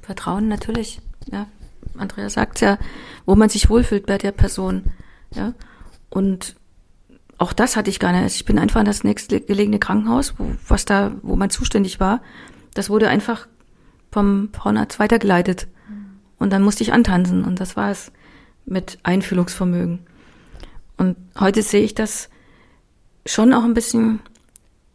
Vertrauen 0.00 0.48
natürlich. 0.48 1.00
Ja, 1.30 1.46
Andrea 1.96 2.28
sagt 2.30 2.60
ja, 2.60 2.78
wo 3.26 3.34
man 3.34 3.48
sich 3.48 3.70
wohlfühlt 3.70 4.06
bei 4.06 4.18
der 4.18 4.32
Person. 4.32 4.84
Ja, 5.34 5.54
und 6.10 6.56
auch 7.38 7.52
das 7.52 7.76
hatte 7.76 7.90
ich 7.90 7.98
gar 7.98 8.12
nicht. 8.12 8.36
Ich 8.36 8.44
bin 8.44 8.58
einfach 8.58 8.80
in 8.80 8.86
das 8.86 9.04
nächste 9.04 9.40
gelegene 9.40 9.78
Krankenhaus, 9.78 10.34
wo, 10.38 10.52
was 10.68 10.84
da, 10.84 11.12
wo 11.22 11.36
man 11.36 11.50
zuständig 11.50 11.98
war. 11.98 12.22
Das 12.74 12.88
wurde 12.88 13.08
einfach 13.08 13.48
vom 14.10 14.50
Frauenarzt 14.52 14.98
weitergeleitet. 14.98 15.66
Und 16.38 16.52
dann 16.52 16.62
musste 16.62 16.82
ich 16.82 16.92
antanzen 16.92 17.44
und 17.44 17.60
das 17.60 17.76
war 17.76 17.90
es 17.90 18.12
mit 18.64 18.98
Einfühlungsvermögen. 19.02 20.00
Und 20.96 21.16
heute 21.38 21.62
sehe 21.62 21.82
ich 21.82 21.94
das 21.94 22.28
schon 23.26 23.52
auch 23.54 23.64
ein 23.64 23.74
bisschen, 23.74 24.20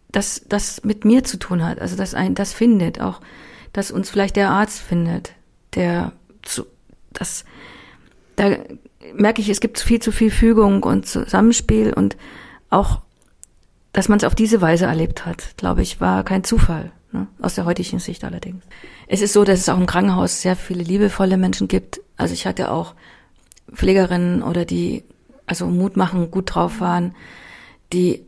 dass 0.10 0.44
das 0.48 0.84
mit 0.84 1.06
mir 1.06 1.24
zu 1.24 1.38
tun 1.38 1.66
hat. 1.66 1.80
Also 1.80 1.96
dass 1.96 2.14
ein 2.14 2.36
das 2.36 2.54
findet, 2.54 3.02
auch 3.02 3.22
dass 3.74 3.92
uns 3.92 4.10
vielleicht 4.10 4.36
der 4.36 4.50
Arzt 4.50 4.80
findet, 4.80 5.34
der 5.76 6.14
zu, 6.42 6.66
das, 7.18 7.46
da 8.36 8.58
merke 9.14 9.42
ich, 9.42 9.50
es 9.50 9.60
gibt 9.60 9.80
viel 9.80 10.02
zu 10.02 10.12
viel 10.12 10.32
Fügung 10.32 10.84
und 10.84 11.08
Zusammenspiel 11.08 11.94
und 11.94 12.18
auch, 12.70 13.02
dass 13.94 14.10
man 14.10 14.18
es 14.18 14.24
auf 14.24 14.36
diese 14.36 14.62
Weise 14.62 14.86
erlebt 14.86 15.26
hat, 15.26 15.58
glaube 15.58 15.82
ich, 15.82 16.00
war 16.02 16.24
kein 16.24 16.44
Zufall. 16.44 16.92
Ne? 17.12 17.28
Aus 17.42 17.56
der 17.56 17.66
heutigen 17.66 18.00
Sicht 18.00 18.24
allerdings. 18.24 18.64
Es 19.08 19.22
ist 19.22 19.34
so, 19.34 19.44
dass 19.44 19.60
es 19.60 19.70
auch 19.70 19.78
im 19.78 19.86
Krankenhaus 19.86 20.42
sehr 20.42 20.56
viele 20.56 20.84
liebevolle 20.84 21.38
Menschen 21.38 21.68
gibt. 21.68 22.02
Also 22.18 22.34
ich 22.34 22.46
hatte 22.46 22.72
auch 22.72 22.96
Pflegerinnen 23.74 24.44
oder 24.44 24.66
die 24.66 25.04
also 25.46 25.66
Mut 25.66 25.96
machen, 25.96 26.30
gut 26.30 26.54
drauf 26.54 26.82
waren. 26.82 27.16
Die 27.94 28.26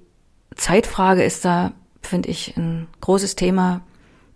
Zeitfrage 0.55 1.23
ist 1.23 1.43
da, 1.45 1.73
finde 2.01 2.29
ich, 2.29 2.55
ein 2.55 2.87
großes 3.01 3.35
Thema, 3.35 3.81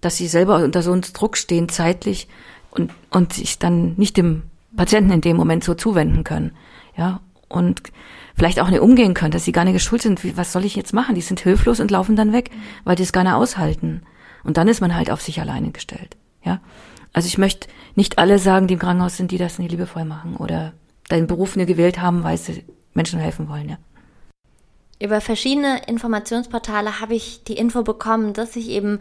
dass 0.01 0.17
sie 0.17 0.27
selber 0.27 0.57
unter 0.57 0.81
so 0.83 0.91
einem 0.91 1.01
Druck 1.01 1.37
stehen 1.37 1.69
zeitlich 1.69 2.27
und, 2.73 2.91
und 3.09 3.33
sich 3.33 3.59
dann 3.59 3.93
nicht 3.95 4.17
dem 4.17 4.43
Patienten 4.75 5.11
in 5.11 5.21
dem 5.21 5.37
Moment 5.37 5.63
so 5.63 5.73
zuwenden 5.73 6.23
können. 6.23 6.51
Ja, 6.97 7.21
und 7.47 7.81
vielleicht 8.35 8.59
auch 8.59 8.69
nicht 8.69 8.81
umgehen 8.81 9.13
können, 9.13 9.31
dass 9.31 9.45
sie 9.45 9.51
gar 9.51 9.63
nicht 9.63 9.73
geschult 9.73 10.01
sind. 10.01 10.23
Wie, 10.23 10.35
was 10.37 10.51
soll 10.51 10.65
ich 10.65 10.75
jetzt 10.75 10.93
machen? 10.93 11.15
Die 11.15 11.21
sind 11.21 11.39
hilflos 11.39 11.79
und 11.79 11.91
laufen 11.91 12.15
dann 12.15 12.33
weg, 12.33 12.49
weil 12.83 12.95
die 12.95 13.03
es 13.03 13.13
gar 13.13 13.23
nicht 13.23 13.33
aushalten. 13.33 14.01
Und 14.43 14.57
dann 14.57 14.67
ist 14.67 14.81
man 14.81 14.95
halt 14.95 15.11
auf 15.11 15.21
sich 15.21 15.39
alleine 15.39 15.71
gestellt. 15.71 16.17
Ja. 16.43 16.59
Also 17.13 17.27
ich 17.27 17.37
möchte 17.37 17.67
nicht 17.95 18.17
alle 18.17 18.39
sagen, 18.39 18.67
die 18.67 18.73
im 18.73 18.79
Krankenhaus 18.79 19.17
sind, 19.17 19.31
die 19.31 19.37
das 19.37 19.59
nicht 19.59 19.71
liebevoll 19.71 20.05
machen 20.05 20.35
oder 20.35 20.73
den 21.11 21.27
Beruf 21.27 21.55
nur 21.55 21.67
gewählt 21.67 22.01
haben, 22.01 22.23
weil 22.23 22.37
sie 22.37 22.63
Menschen 22.93 23.19
helfen 23.19 23.49
wollen, 23.49 23.69
ja. 23.69 23.77
Über 24.99 25.21
verschiedene 25.21 25.81
Informationsportale 25.87 27.01
habe 27.01 27.13
ich 27.13 27.43
die 27.43 27.57
Info 27.57 27.83
bekommen, 27.83 28.33
dass 28.33 28.53
sich 28.53 28.69
eben 28.69 28.99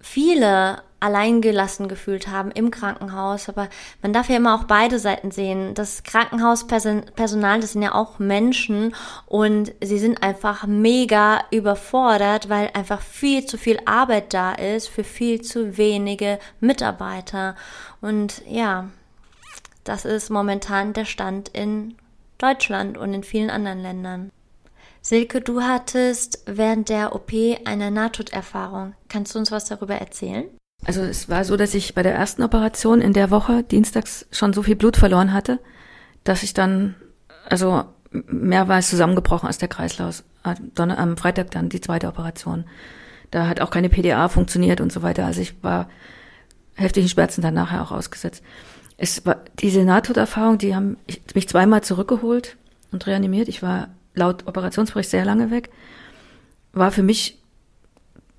viele 0.00 0.82
alleingelassen 1.00 1.88
gefühlt 1.88 2.28
haben 2.28 2.50
im 2.50 2.70
Krankenhaus. 2.70 3.48
Aber 3.48 3.68
man 4.02 4.12
darf 4.12 4.28
ja 4.28 4.36
immer 4.36 4.54
auch 4.54 4.64
beide 4.64 4.98
Seiten 4.98 5.30
sehen. 5.30 5.74
Das 5.74 6.02
Krankenhauspersonal, 6.02 7.60
das 7.60 7.72
sind 7.72 7.82
ja 7.82 7.94
auch 7.94 8.18
Menschen 8.18 8.94
und 9.26 9.72
sie 9.82 9.98
sind 9.98 10.22
einfach 10.22 10.66
mega 10.66 11.44
überfordert, 11.50 12.48
weil 12.48 12.70
einfach 12.74 13.00
viel 13.00 13.46
zu 13.46 13.58
viel 13.58 13.78
Arbeit 13.84 14.34
da 14.34 14.52
ist 14.52 14.88
für 14.88 15.04
viel 15.04 15.42
zu 15.42 15.76
wenige 15.76 16.38
Mitarbeiter. 16.60 17.54
Und 18.00 18.42
ja, 18.46 18.88
das 19.84 20.04
ist 20.04 20.30
momentan 20.30 20.92
der 20.92 21.04
Stand 21.04 21.48
in 21.48 21.96
Deutschland 22.38 22.98
und 22.98 23.14
in 23.14 23.24
vielen 23.24 23.50
anderen 23.50 23.80
Ländern. 23.80 24.30
Silke, 25.00 25.40
du 25.40 25.62
hattest 25.62 26.42
während 26.46 26.88
der 26.88 27.14
OP 27.14 27.32
eine 27.64 27.90
Nahtoderfahrung. 27.90 28.94
Kannst 29.08 29.34
du 29.34 29.38
uns 29.38 29.50
was 29.50 29.64
darüber 29.64 29.94
erzählen? 29.94 30.48
Also 30.84 31.02
es 31.02 31.28
war 31.28 31.44
so, 31.44 31.56
dass 31.56 31.74
ich 31.74 31.94
bei 31.94 32.02
der 32.02 32.14
ersten 32.14 32.42
Operation 32.42 33.00
in 33.00 33.12
der 33.12 33.30
Woche 33.30 33.62
dienstags 33.62 34.26
schon 34.30 34.52
so 34.52 34.62
viel 34.62 34.76
Blut 34.76 34.96
verloren 34.96 35.32
hatte, 35.32 35.58
dass 36.24 36.42
ich 36.42 36.54
dann 36.54 36.94
also 37.48 37.84
mehrmals 38.10 38.88
zusammengebrochen 38.88 39.48
ist 39.48 39.60
der 39.60 39.68
Kreislauf. 39.68 40.22
Am 40.42 41.16
Freitag 41.16 41.50
dann 41.50 41.68
die 41.68 41.80
zweite 41.80 42.08
Operation. 42.08 42.64
Da 43.30 43.46
hat 43.46 43.60
auch 43.60 43.70
keine 43.70 43.90
PDA 43.90 44.28
funktioniert 44.28 44.80
und 44.80 44.92
so 44.92 45.02
weiter. 45.02 45.26
Also 45.26 45.42
ich 45.42 45.62
war 45.62 45.88
heftigen 46.74 47.08
Schmerzen 47.08 47.42
dann 47.42 47.54
nachher 47.54 47.82
auch 47.82 47.92
ausgesetzt. 47.92 48.42
Es 48.96 49.26
war 49.26 49.36
diese 49.58 49.84
Nahtoderfahrung, 49.84 50.58
die 50.58 50.74
haben 50.74 50.96
mich 51.34 51.48
zweimal 51.48 51.82
zurückgeholt 51.82 52.56
und 52.90 53.06
reanimiert. 53.06 53.48
Ich 53.48 53.62
war 53.62 53.88
laut 54.14 54.46
Operationsbericht 54.46 55.10
sehr 55.10 55.24
lange 55.24 55.50
weg. 55.50 55.70
War 56.72 56.90
für 56.90 57.02
mich 57.02 57.37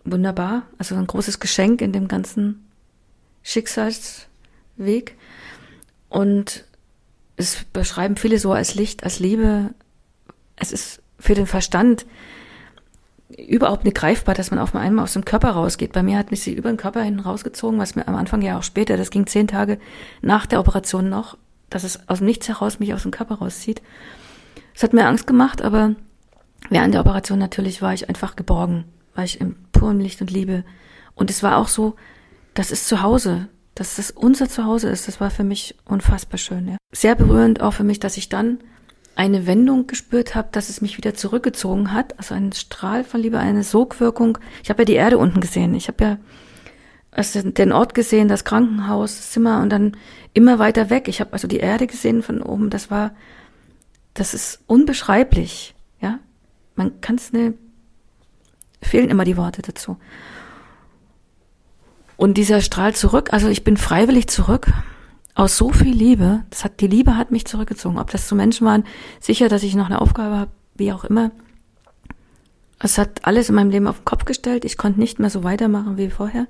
wunderbar, 0.04 0.64
also 0.78 0.96
ein 0.96 1.08
großes 1.08 1.40
Geschenk 1.40 1.82
in 1.82 1.92
dem 1.92 2.08
ganzen 2.08 2.66
Schicksalsweg. 3.44 5.16
Und 6.10 6.66
es 7.36 7.64
beschreiben 7.72 8.18
viele 8.18 8.40
so 8.40 8.52
als 8.52 8.76
Licht, 8.76 9.04
als 9.04 9.20
Liebe. 9.20 9.74
Es 10.56 10.72
ist 10.72 11.02
für 11.20 11.36
den 11.36 11.48
Verstand 11.48 12.06
überhaupt 13.38 13.86
nicht 13.86 13.96
greifbar, 13.96 14.36
dass 14.36 14.52
man 14.52 14.60
auf 14.60 14.76
einmal 14.76 15.04
aus 15.04 15.14
dem 15.14 15.26
Körper 15.26 15.52
rausgeht. 15.52 15.94
Bei 15.94 16.04
mir 16.04 16.18
hat 16.18 16.32
mich 16.32 16.42
sie 16.42 16.54
über 16.54 16.70
den 16.70 16.78
Körper 16.78 17.02
hinten 17.02 17.20
rausgezogen, 17.20 17.80
was 17.80 17.96
mir 17.96 18.08
am 18.08 18.16
Anfang 18.16 18.42
ja 18.42 18.58
auch 18.58 18.64
später, 18.64 18.98
das 18.98 19.12
ging 19.12 19.28
zehn 19.28 19.48
Tage 19.48 19.80
nach 20.22 20.46
der 20.46 20.60
Operation 20.60 21.10
noch, 21.10 21.38
dass 21.70 21.84
es 21.84 22.10
aus 22.10 22.18
dem 22.18 22.28
Nichts 22.28 22.48
heraus 22.48 22.80
mich 22.80 22.94
aus 22.94 23.04
dem 23.04 23.12
Körper 23.12 23.36
rauszieht. 23.36 23.82
Es 24.76 24.84
hat 24.84 24.94
mir 24.94 25.06
Angst 25.06 25.28
gemacht, 25.28 25.62
aber 25.62 25.96
während 26.70 26.94
der 26.94 27.02
Operation 27.02 27.38
natürlich 27.38 27.82
war 27.82 27.94
ich 27.94 28.10
einfach 28.10 28.36
geborgen 28.36 28.86
war 29.20 29.26
ich 29.26 29.42
im 29.42 29.58
puren 29.74 30.00
Licht 30.00 30.22
und 30.22 30.32
Liebe. 30.32 30.64
Und 31.14 31.30
es 31.30 31.44
war 31.44 31.58
auch 31.58 31.68
so, 31.68 31.98
das 32.54 32.72
ist 32.72 32.88
zu 32.88 33.02
Hause, 33.02 33.50
dass 33.76 33.98
das 33.98 34.12
unser 34.12 34.48
Zuhause 34.48 34.88
ist. 34.88 35.10
Das 35.10 35.20
war 35.20 35.30
für 35.30 35.44
mich 35.44 35.76
unfassbar 35.84 36.38
schön. 36.38 36.70
Ja. 36.70 36.78
Sehr 36.96 37.16
berührend 37.16 37.60
auch 37.60 37.74
für 37.74 37.84
mich, 37.84 38.00
dass 38.00 38.16
ich 38.16 38.30
dann 38.30 38.60
eine 39.18 39.46
Wendung 39.46 39.88
gespürt 39.88 40.36
habe, 40.36 40.48
dass 40.54 40.70
es 40.70 40.80
mich 40.80 40.96
wieder 40.96 41.16
zurückgezogen 41.16 41.92
hat. 41.92 42.18
Also 42.18 42.34
ein 42.34 42.54
Strahl 42.54 43.04
von 43.04 43.20
Liebe, 43.20 43.40
eine 43.40 43.64
Sogwirkung. 43.64 44.38
Ich 44.64 44.70
habe 44.70 44.84
ja 44.84 44.86
die 44.86 44.94
Erde 44.94 45.18
unten 45.18 45.42
gesehen. 45.42 45.76
Ich 45.76 45.90
habe 45.90 46.02
ja 46.02 46.18
also 47.12 47.42
den 47.42 47.74
Ort 47.74 47.96
gesehen, 47.96 48.30
das 48.30 48.46
Krankenhaus, 48.46 49.18
das 49.18 49.32
Zimmer 49.32 49.62
und 49.62 49.70
dann 49.70 49.98
immer 50.34 50.60
weiter 50.60 50.90
weg. 50.90 51.10
Ich 51.10 51.20
habe 51.20 51.34
also 51.34 51.46
die 51.50 51.58
Erde 51.58 51.88
gesehen 51.88 52.24
von 52.24 52.42
oben. 52.42 52.70
Das 52.70 52.90
war, 52.90 53.12
das 54.14 54.34
ist 54.34 54.62
unbeschreiblich. 54.66 55.76
Ja, 56.00 56.20
man 56.78 57.02
kann 57.02 57.16
es 57.16 57.34
nicht 57.34 57.56
fehlen 58.82 59.10
immer 59.10 59.26
die 59.26 59.38
Worte 59.38 59.62
dazu. 59.62 59.98
Und 62.18 62.36
dieser 62.36 62.62
Strahl 62.62 62.94
zurück, 62.96 63.32
also 63.32 63.48
ich 63.48 63.64
bin 63.64 63.78
freiwillig 63.78 64.28
zurück 64.28 64.68
aus 65.36 65.56
so 65.56 65.72
viel 65.72 65.96
Liebe. 65.96 66.44
Das 66.50 66.66
hat 66.66 66.82
die 66.82 66.88
Liebe 66.88 67.16
hat 67.16 67.32
mich 67.32 67.46
zurückgezogen. 67.46 67.98
Ob 67.98 68.12
das 68.12 68.28
zu 68.28 68.36
Menschen 68.36 68.68
waren, 68.68 68.84
sicher, 69.22 69.48
dass 69.48 69.64
ich 69.64 69.76
noch 69.76 69.86
eine 69.86 70.02
Aufgabe 70.02 70.36
habe, 70.36 70.52
wie 70.76 70.92
auch 70.92 71.06
immer. 71.06 71.32
Es 72.78 72.98
hat 72.98 73.26
alles 73.26 73.50
in 73.50 73.56
meinem 73.56 73.70
Leben 73.70 73.88
auf 73.88 74.00
den 74.00 74.06
Kopf 74.06 74.26
gestellt. 74.26 74.66
Ich 74.66 74.78
konnte 74.78 75.00
nicht 75.00 75.20
mehr 75.20 75.30
so 75.30 75.44
weitermachen 75.44 75.98
wie 75.98 76.10
vorher. 76.10 76.48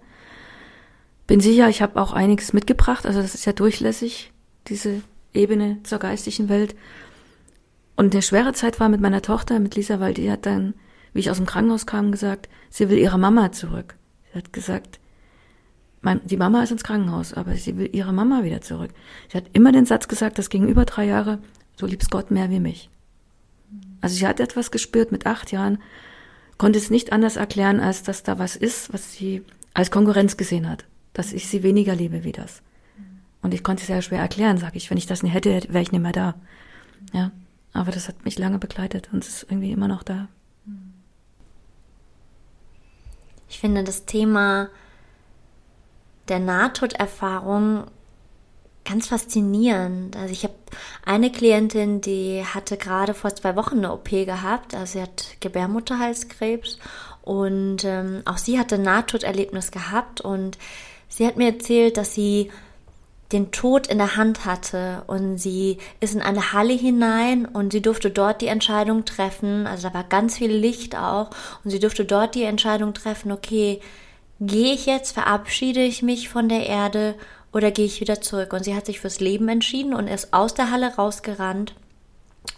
Bin 1.28 1.39
sicher, 1.39 1.70
ich 1.70 1.84
habe 1.84 2.02
auch 2.02 2.13
einiges 2.13 2.54
mitgebracht. 2.54 3.06
Also 3.06 3.22
das 3.22 3.36
ist 3.36 3.46
ja 3.46 3.54
durchlässig, 3.54 4.32
diese 4.68 5.02
Ebene 5.34 5.78
zur 5.84 6.00
geistigen 6.00 6.50
Welt. 6.50 6.76
Und 7.96 8.13
eine 8.13 8.24
schwere 8.24 8.54
Zeit 8.54 8.80
war 8.80 8.89
mit 8.89 9.02
meiner 9.02 9.22
Tochter, 9.22 9.60
mit 9.60 9.76
Lisa, 9.76 10.00
weil 10.00 10.15
die 10.15 10.32
hat 10.32 10.48
dann 10.48 10.74
wie 11.13 11.19
ich 11.19 11.30
aus 11.30 11.38
dem 11.38 11.45
Krankenhaus 11.45 11.86
kam, 11.86 12.12
gesagt, 12.12 12.50
sie 12.69 12.89
will 12.89 12.98
ihre 12.98 13.17
Mama 13.17 13.52
zurück. 13.52 13.95
Sie 14.32 14.38
hat 14.38 14.54
gesagt, 14.54 15.00
mein, 16.02 16.22
die 16.26 16.38
Mama 16.38 16.63
ist 16.63 16.72
ins 16.72 16.84
Krankenhaus, 16.84 17.34
aber 17.34 17.56
sie 17.56 17.78
will 17.78 17.89
ihre 17.91 18.13
Mama 18.13 18.43
wieder 18.43 18.62
zurück. 18.62 18.91
Sie 19.30 19.38
hat 19.38 19.45
immer 19.54 19.72
den 19.72 19.86
Satz 19.86 20.08
gesagt, 20.08 20.38
das 20.38 20.50
ging 20.50 20.67
über 20.67 20.86
drei 20.86 21.06
Jahre, 21.06 21.39
so 21.76 21.86
liebst 21.86 22.12
Gott 22.12 22.32
mehr 22.32 22.50
wie 22.50 22.60
mich. 22.60 22.89
Also 24.02 24.15
sie 24.15 24.28
hat 24.28 24.39
etwas 24.39 24.72
gespürt 24.72 25.12
mit 25.12 25.26
acht 25.26 25.52
Jahren, 25.52 25.80
konnte 26.58 26.80
es 26.80 26.89
nicht 26.89 27.12
anders 27.12 27.36
erklären, 27.36 27.80
als 27.80 28.04
dass 28.04 28.24
da 28.24 28.39
was 28.39 28.56
ist, 28.56 28.93
was 28.93 29.13
sie 29.13 29.43
als 29.74 29.91
Konkurrenz 29.91 30.38
gesehen 30.38 30.69
hat, 30.69 30.86
dass 31.13 31.34
ich 31.34 31.48
sie 31.48 31.63
weniger 31.63 31.95
liebe 31.95 32.24
wie 32.24 32.32
das. 32.32 32.62
Und 33.41 33.54
ich 33.54 33.63
konnte 33.63 33.82
es 33.82 33.88
sehr 33.88 34.02
schwer 34.02 34.19
erklären, 34.19 34.58
sage 34.58 34.78
ich. 34.78 34.89
Wenn 34.89 34.98
ich 34.98 35.06
das 35.06 35.24
nicht 35.24 35.34
hätte, 35.34 35.50
wäre 35.50 35.82
ich 35.82 35.91
nicht 35.91 36.02
mehr 36.02 36.12
da. 36.12 36.36
Ja, 37.13 37.32
aber 37.74 37.91
das 37.91 38.08
hat 38.08 38.26
mich 38.26 38.38
lange 38.38 38.60
begleitet 38.60 39.10
und 39.13 39.24
es 39.24 39.30
ist 39.30 39.43
irgendwie 39.50 39.72
immer 39.72 39.88
noch 39.88 40.04
da. 40.04 40.28
Ich 43.49 43.59
finde 43.59 43.83
das 43.83 44.05
Thema 44.05 44.69
der 46.27 46.39
Nahtoderfahrung 46.39 47.85
ganz 48.85 49.07
faszinierend. 49.07 50.15
Also 50.15 50.31
ich 50.31 50.43
habe 50.43 50.55
eine 51.05 51.31
Klientin, 51.31 52.01
die 52.01 52.43
hatte 52.45 52.77
gerade 52.77 53.13
vor 53.13 53.35
zwei 53.35 53.55
Wochen 53.55 53.79
eine 53.79 53.93
OP 53.93 54.09
gehabt, 54.09 54.73
also 54.73 54.93
sie 54.93 55.01
hat 55.01 55.38
Gebärmutterhalskrebs 55.41 56.79
und 57.21 57.83
ähm, 57.83 58.21
auch 58.25 58.38
sie 58.38 58.57
hatte 58.57 58.75
ein 58.75 58.83
Nahtoderlebnis 58.83 59.71
gehabt 59.71 60.21
und 60.21 60.57
sie 61.07 61.27
hat 61.27 61.38
mir 61.38 61.51
erzählt, 61.51 61.97
dass 61.97 62.13
sie 62.13 62.51
den 63.32 63.52
Tod 63.52 63.88
in 63.88 64.00
der 64.00 64.15
Hand 64.15 64.46
hatte 64.46 65.04
und 65.08 65.38
sie 65.38 65.78
ist 66.00 66.15
in 66.15 66.22
eine 66.22 66.52
Halle 66.54 66.74
hinein 66.74 67.46
und 67.46 67.72
sie 67.72 67.82
durfte 67.82 68.10
dort 68.10 68.42
die 68.42 68.48
Entscheidung 68.48 69.06
treffen, 69.06 69.68
also 69.68 69.88
da 69.88 69.94
war 69.94 70.04
ganz 70.04 70.38
viel 70.38 70.52
Licht 70.52 70.96
auch 70.98 71.30
und 71.63 71.70
sie 71.70 71.80
durfte 71.80 72.06
dort 72.06 72.34
die 72.34 72.44
Entscheidung 72.44 72.94
treffen, 72.94 73.32
okay, 73.32 73.82
gehe 74.39 74.74
ich 74.74 74.86
jetzt, 74.86 75.12
verabschiede 75.12 75.82
ich 75.82 76.02
mich 76.02 76.30
von 76.30 76.50
der 76.50 76.65
Erde 76.65 77.15
oder 77.52 77.72
gehe 77.72 77.86
ich 77.86 78.02
wieder 78.02 78.22
zurück? 78.22 78.54
Und 78.54 78.63
sie 78.63 78.76
hat 78.76 78.86
sich 78.86 79.00
fürs 79.00 79.20
Leben 79.20 79.50
entschieden 79.50 79.94
und 79.94 80.08
ist 80.08 80.34
aus 80.34 80.54
der 80.54 80.72
Halle 80.72 80.96
rausgerannt 80.96 81.76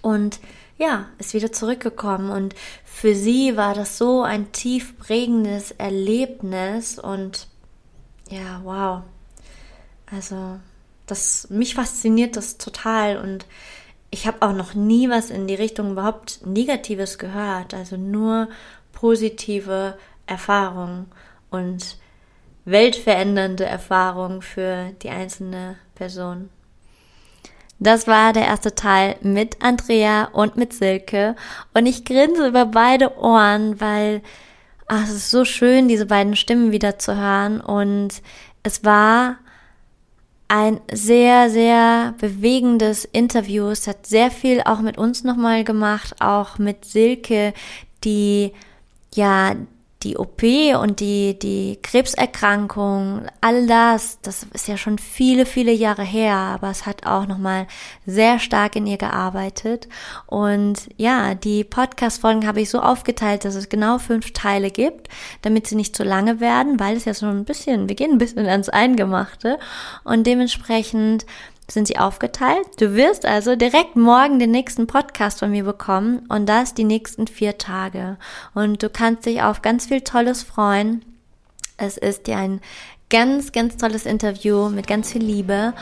und 0.02 0.40
ja, 0.78 1.06
ist 1.20 1.34
wieder 1.34 1.52
zurückgekommen. 1.52 2.32
Und 2.32 2.56
für 2.84 3.16
sie 3.16 3.56
war 3.56 3.74
das 3.74 3.98
so 3.98 4.24
ein 4.24 4.52
tief 4.52 4.98
prägendes 4.98 5.72
Erlebnis 5.72 6.98
und 6.98 7.48
ja, 8.30 8.62
wow. 8.64 9.02
Also, 10.12 10.60
das 11.08 11.50
mich 11.50 11.76
fasziniert 11.76 12.36
das 12.36 12.58
total 12.58 13.18
und 13.18 13.46
ich 14.12 14.28
habe 14.28 14.42
auch 14.42 14.54
noch 14.54 14.74
nie 14.74 15.10
was 15.10 15.30
in 15.30 15.48
die 15.48 15.56
Richtung 15.56 15.92
überhaupt 15.92 16.46
Negatives 16.46 17.18
gehört, 17.18 17.74
also 17.74 17.96
nur 17.96 18.50
positive 18.92 19.98
Erfahrungen 20.28 21.08
und 21.50 21.98
weltverändernde 22.66 23.66
Erfahrungen 23.66 24.42
für 24.42 24.92
die 25.02 25.10
einzelne 25.10 25.78
Person. 25.96 26.50
Das 27.80 28.06
war 28.06 28.32
der 28.32 28.46
erste 28.46 28.76
Teil 28.76 29.16
mit 29.22 29.64
Andrea 29.64 30.26
und 30.34 30.56
mit 30.56 30.74
Silke 30.74 31.36
und 31.74 31.88
ich 31.88 32.06
grinse 32.06 32.48
über 32.48 32.66
beide 32.66 33.18
Ohren, 33.18 33.82
weil 33.82 34.22
ach, 34.88 35.06
es 35.06 35.16
ist 35.16 35.32
so 35.32 35.46
schön, 35.46 35.88
diese 35.88 36.06
beiden 36.06 36.36
Stimmen 36.36 36.72
wieder 36.72 37.00
zu 37.00 37.16
hören 37.16 37.60
und 37.60 38.22
es 38.62 38.84
war 38.84 39.38
ein 40.52 40.82
sehr, 40.92 41.50
sehr 41.50 42.14
bewegendes 42.20 43.06
Interview. 43.06 43.70
Es 43.70 43.88
hat 43.88 44.06
sehr 44.06 44.30
viel 44.30 44.62
auch 44.66 44.82
mit 44.82 44.98
uns 44.98 45.24
nochmal 45.24 45.64
gemacht, 45.64 46.16
auch 46.20 46.58
mit 46.58 46.84
Silke, 46.84 47.54
die 48.04 48.52
ja 49.16 49.56
die 50.04 50.18
OP 50.18 50.42
und 50.82 51.00
die, 51.00 51.38
die 51.38 51.80
Krebserkrankung, 51.82 53.28
all 53.40 53.68
das, 53.68 54.20
das 54.22 54.46
ist 54.54 54.68
ja 54.68 54.78
schon 54.78 54.98
viele, 54.98 55.46
viele 55.46 55.72
Jahre 55.72 56.04
her, 56.04 56.36
aber 56.36 56.70
es 56.70 56.86
hat 56.86 57.06
auch 57.06 57.28
nochmal 57.28 57.68
sehr 58.06 58.40
stark 58.40 58.76
in 58.76 58.88
ihr 58.88 58.98
gearbeitet. 58.98 59.88
Und 60.26 60.90
ja, 60.98 61.36
die 61.36 61.64
Podcast-Folgen 61.64 62.48
habe 62.48 62.62
ich 62.62 62.70
so 62.70 62.80
aufgeteilt, 62.80 63.46
dass 63.46 63.56
es 63.56 63.70
genau 63.70 63.98
fünf 64.00 64.34
Teile 64.34 64.72
gibt, 64.72 65.10
damit 65.42 65.68
sie 65.68 65.76
nicht 65.76 65.96
zu 65.96 66.04
lange 66.04 66.40
werden, 66.40 66.80
weil 66.80 66.98
es 66.98 67.06
ja 67.06 67.14
so 67.14 67.28
ein 67.28 67.46
bisschen, 67.46 67.88
wir 67.88 67.96
gehen 67.96 68.12
ein 68.12 68.18
bisschen 68.18 68.48
ans 68.48 68.70
Eingemachte. 68.70 69.60
Und 70.04 70.26
dementsprechend 70.26 71.26
sind 71.74 71.88
sie 71.88 71.98
aufgeteilt. 71.98 72.68
Du 72.80 72.96
wirst 72.96 73.26
also 73.26 73.56
direkt 73.56 73.96
morgen 73.96 74.40
den 74.40 74.52
nächsten 74.52 74.88
Podcast 74.88 75.40
von 75.40 75.52
mir 75.52 75.64
bekommen 75.64 76.26
und 76.30 76.48
das 76.48 76.74
die 76.74 76.84
nächsten 76.84 77.28
vier 77.28 77.58
Tage. 77.58 78.18
Und 78.54 78.84
du 78.84 78.90
kannst 78.90 79.26
dich 79.26 79.42
auf 79.42 79.62
ganz 79.62 79.88
viel 79.88 80.02
Tolles 80.02 80.44
freuen. 80.44 81.04
Es 81.78 81.98
ist 81.98 82.28
dir 82.28 82.38
ein 82.38 82.62
ganz, 83.12 83.52
ganz 83.52 83.78
tolles 83.78 84.08
Interview 84.08 84.70
mit 84.70 84.88
ganz 84.88 85.12
viel 85.12 85.22
Liebe. 85.22 85.74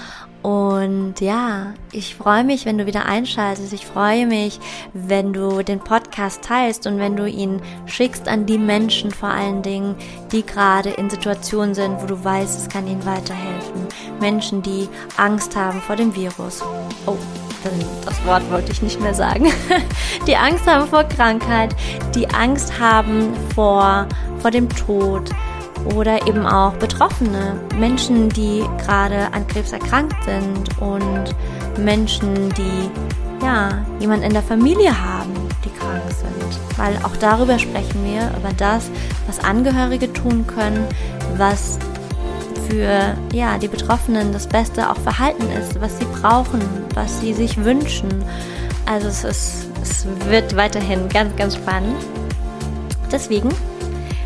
Und 0.41 1.15
ja, 1.19 1.73
ich 1.91 2.15
freue 2.15 2.43
mich, 2.43 2.65
wenn 2.65 2.77
du 2.77 2.85
wieder 2.85 3.05
einschaltest. 3.05 3.71
Ich 3.73 3.85
freue 3.85 4.25
mich, 4.25 4.59
wenn 4.93 5.31
du 5.33 5.61
den 5.63 5.79
Podcast 5.79 6.41
teilst 6.43 6.87
und 6.87 6.97
wenn 6.97 7.15
du 7.15 7.27
ihn 7.27 7.61
schickst 7.85 8.27
an 8.27 8.45
die 8.45 8.57
Menschen 8.57 9.11
vor 9.11 9.29
allen 9.29 9.61
Dingen, 9.61 9.95
die 10.31 10.45
gerade 10.45 10.89
in 10.91 11.09
Situationen 11.09 11.75
sind, 11.75 12.01
wo 12.01 12.07
du 12.07 12.21
weißt, 12.23 12.57
es 12.57 12.69
kann 12.69 12.87
ihnen 12.87 13.05
weiterhelfen. 13.05 13.87
Menschen, 14.19 14.61
die 14.61 14.87
Angst 15.17 15.55
haben 15.55 15.81
vor 15.81 15.97
dem 15.97 16.15
Virus. 16.15 16.63
Oh, 17.05 17.17
das 18.05 18.25
Wort 18.25 18.49
wollte 18.49 18.71
ich 18.71 18.81
nicht 18.81 19.01
mehr 19.01 19.13
sagen. 19.13 19.51
Die 20.27 20.37
Angst 20.37 20.65
haben 20.65 20.87
vor 20.87 21.03
Krankheit, 21.03 21.75
die 22.15 22.29
Angst 22.29 22.79
haben 22.79 23.33
vor, 23.53 24.07
vor 24.41 24.51
dem 24.51 24.69
Tod 24.69 25.29
oder 25.95 26.27
eben 26.27 26.45
auch 26.45 26.73
Betroffene, 26.73 27.59
Menschen, 27.77 28.29
die 28.29 28.63
gerade 28.85 29.31
an 29.33 29.47
Krebs 29.47 29.71
erkrankt 29.71 30.15
sind 30.23 30.81
und 30.81 31.35
Menschen, 31.77 32.49
die 32.53 32.89
ja 33.43 33.85
jemanden 33.99 34.25
in 34.25 34.33
der 34.33 34.43
Familie 34.43 34.91
haben, 34.91 35.33
die 35.63 35.69
krank 35.69 36.01
sind. 36.09 36.77
Weil 36.77 36.95
auch 37.03 37.15
darüber 37.17 37.57
sprechen 37.59 38.03
wir, 38.05 38.31
über 38.37 38.53
das, 38.57 38.89
was 39.27 39.39
Angehörige 39.43 40.11
tun 40.11 40.45
können, 40.45 40.85
was 41.37 41.79
für 42.69 43.15
ja, 43.33 43.57
die 43.57 43.67
Betroffenen 43.67 44.31
das 44.31 44.47
Beste 44.47 44.89
auch 44.89 44.97
Verhalten 44.97 45.49
ist, 45.51 45.81
was 45.81 45.97
sie 45.97 46.05
brauchen, 46.21 46.61
was 46.93 47.19
sie 47.19 47.33
sich 47.33 47.63
wünschen. 47.63 48.09
Also 48.85 49.07
es, 49.07 49.23
ist, 49.23 49.69
es 49.81 50.07
wird 50.27 50.55
weiterhin 50.55 51.09
ganz, 51.09 51.35
ganz 51.35 51.55
spannend. 51.55 51.95
Deswegen 53.11 53.49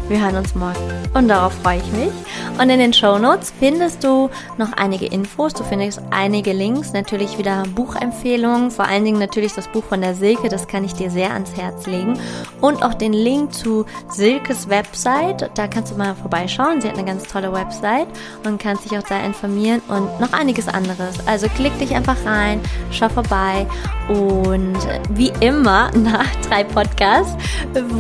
wir 0.09 0.21
hören 0.21 0.35
uns 0.35 0.53
morgen. 0.55 0.77
Und 1.13 1.27
darauf 1.27 1.53
freue 1.53 1.77
ich 1.77 1.91
mich. 1.91 2.11
Und 2.59 2.69
in 2.69 2.79
den 2.79 2.93
Show 2.93 3.17
Notes 3.17 3.53
findest 3.59 4.03
du 4.03 4.29
noch 4.57 4.73
einige 4.73 5.05
Infos. 5.05 5.53
Du 5.53 5.63
findest 5.63 6.01
einige 6.11 6.53
Links. 6.53 6.93
Natürlich 6.93 7.37
wieder 7.37 7.63
Buchempfehlungen. 7.73 8.71
Vor 8.71 8.85
allen 8.85 9.05
Dingen 9.05 9.19
natürlich 9.19 9.53
das 9.53 9.67
Buch 9.67 9.83
von 9.83 10.01
der 10.01 10.15
Silke. 10.15 10.49
Das 10.49 10.67
kann 10.67 10.83
ich 10.83 10.93
dir 10.93 11.09
sehr 11.09 11.33
ans 11.33 11.55
Herz 11.55 11.87
legen. 11.87 12.19
Und 12.61 12.83
auch 12.83 12.93
den 12.93 13.13
Link 13.13 13.53
zu 13.53 13.85
Silkes 14.09 14.69
Website. 14.69 15.49
Da 15.55 15.67
kannst 15.67 15.93
du 15.93 15.97
mal 15.97 16.15
vorbeischauen. 16.15 16.81
Sie 16.81 16.87
hat 16.87 16.97
eine 16.97 17.05
ganz 17.05 17.23
tolle 17.23 17.53
Website 17.53 18.07
und 18.45 18.59
kannst 18.59 18.85
dich 18.85 18.97
auch 18.97 19.03
da 19.03 19.19
informieren 19.19 19.81
und 19.87 20.19
noch 20.19 20.33
einiges 20.33 20.67
anderes. 20.67 21.15
Also 21.25 21.47
klick 21.55 21.77
dich 21.79 21.95
einfach 21.95 22.17
rein, 22.25 22.59
schau 22.91 23.09
vorbei. 23.09 23.65
Und 24.09 24.77
wie 25.11 25.31
immer 25.39 25.91
nach 25.95 26.29
drei 26.47 26.63
Podcasts 26.63 27.35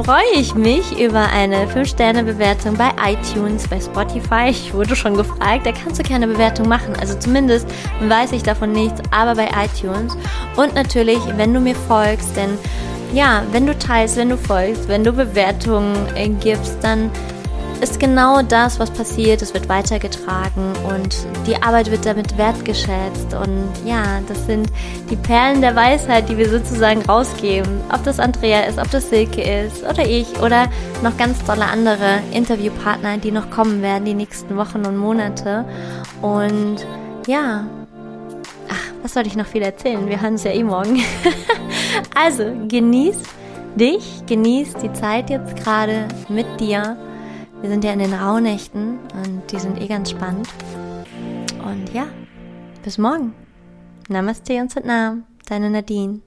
freue 0.03 0.23
ich 0.35 0.53
mich 0.55 0.99
über 0.99 1.29
eine 1.31 1.67
5 1.67 1.83
5-Sterne-Bewertung 1.83 2.75
bei 2.75 2.91
iTunes, 3.05 3.67
bei 3.67 3.79
Spotify. 3.79 4.49
Ich 4.49 4.73
wurde 4.73 4.95
schon 4.95 5.15
gefragt, 5.15 5.65
da 5.65 5.71
kannst 5.71 5.99
du 5.99 6.03
keine 6.03 6.27
Bewertung 6.27 6.67
machen. 6.67 6.95
Also 6.99 7.17
zumindest 7.19 7.67
weiß 8.01 8.31
ich 8.31 8.43
davon 8.43 8.71
nichts, 8.71 9.01
aber 9.11 9.35
bei 9.35 9.49
iTunes. 9.63 10.17
Und 10.55 10.73
natürlich, 10.75 11.19
wenn 11.35 11.53
du 11.53 11.59
mir 11.59 11.75
folgst, 11.75 12.35
denn 12.35 12.57
ja, 13.13 13.43
wenn 13.51 13.67
du 13.67 13.77
teilst, 13.77 14.17
wenn 14.17 14.29
du 14.29 14.37
folgst, 14.37 14.87
wenn 14.87 15.03
du 15.03 15.13
Bewertungen 15.13 15.95
äh, 16.15 16.29
gibst, 16.29 16.77
dann 16.81 17.11
ist 17.83 17.99
genau 17.99 18.41
das, 18.41 18.79
was 18.79 18.89
passiert. 18.89 19.41
Es 19.41 19.53
wird 19.53 19.67
weitergetragen 19.67 20.71
und 20.87 21.27
die 21.45 21.61
Arbeit 21.61 21.91
wird 21.91 22.05
damit 22.05 22.37
wertgeschätzt. 22.37 23.33
Und 23.33 23.69
ja, 23.85 24.21
das 24.27 24.45
sind 24.45 24.69
die 25.09 25.17
Perlen 25.17 25.59
der 25.59 25.75
Weisheit, 25.75 26.29
die 26.29 26.37
wir 26.37 26.49
sozusagen 26.49 27.01
rausgeben. 27.01 27.81
Ob 27.93 28.01
das 28.05 28.21
Andrea 28.21 28.61
ist, 28.61 28.79
ob 28.79 28.89
das 28.89 29.09
Silke 29.09 29.41
ist 29.41 29.83
oder 29.83 30.05
ich 30.07 30.39
oder 30.41 30.69
noch 31.03 31.17
ganz 31.17 31.43
tolle 31.43 31.65
andere 31.65 32.21
Interviewpartner, 32.31 33.17
die 33.17 33.31
noch 33.31 33.49
kommen 33.51 33.81
werden 33.81 34.05
die 34.05 34.13
nächsten 34.13 34.55
Wochen 34.55 34.85
und 34.85 34.95
Monate. 34.95 35.65
Und 36.21 36.77
ja, 37.27 37.67
ach, 38.69 38.93
was 39.01 39.13
soll 39.13 39.27
ich 39.27 39.35
noch 39.35 39.47
viel 39.47 39.61
erzählen? 39.61 40.07
Wir 40.07 40.21
hören 40.21 40.33
uns 40.33 40.45
ja 40.45 40.51
eh 40.51 40.63
morgen. 40.63 41.03
also, 42.15 42.45
genieß 42.69 43.17
dich, 43.75 44.23
genieß 44.25 44.75
die 44.75 44.93
Zeit 44.93 45.29
jetzt 45.29 45.57
gerade 45.57 46.07
mit 46.29 46.47
dir 46.61 46.95
wir 47.63 47.69
sind 47.69 47.85
ja 47.85 47.93
in 47.93 47.99
den 47.99 48.13
Rauhnächten 48.13 48.99
und 49.13 49.49
die 49.49 49.57
sind 49.57 49.81
eh 49.81 49.87
ganz 49.87 50.11
spannend. 50.11 50.49
Und 51.63 51.93
ja, 51.93 52.07
bis 52.83 52.97
morgen. 52.97 53.33
Namaste 54.09 54.59
und 54.59 54.69
Satnam, 54.69 55.23
deine 55.47 55.69
Nadine. 55.69 56.19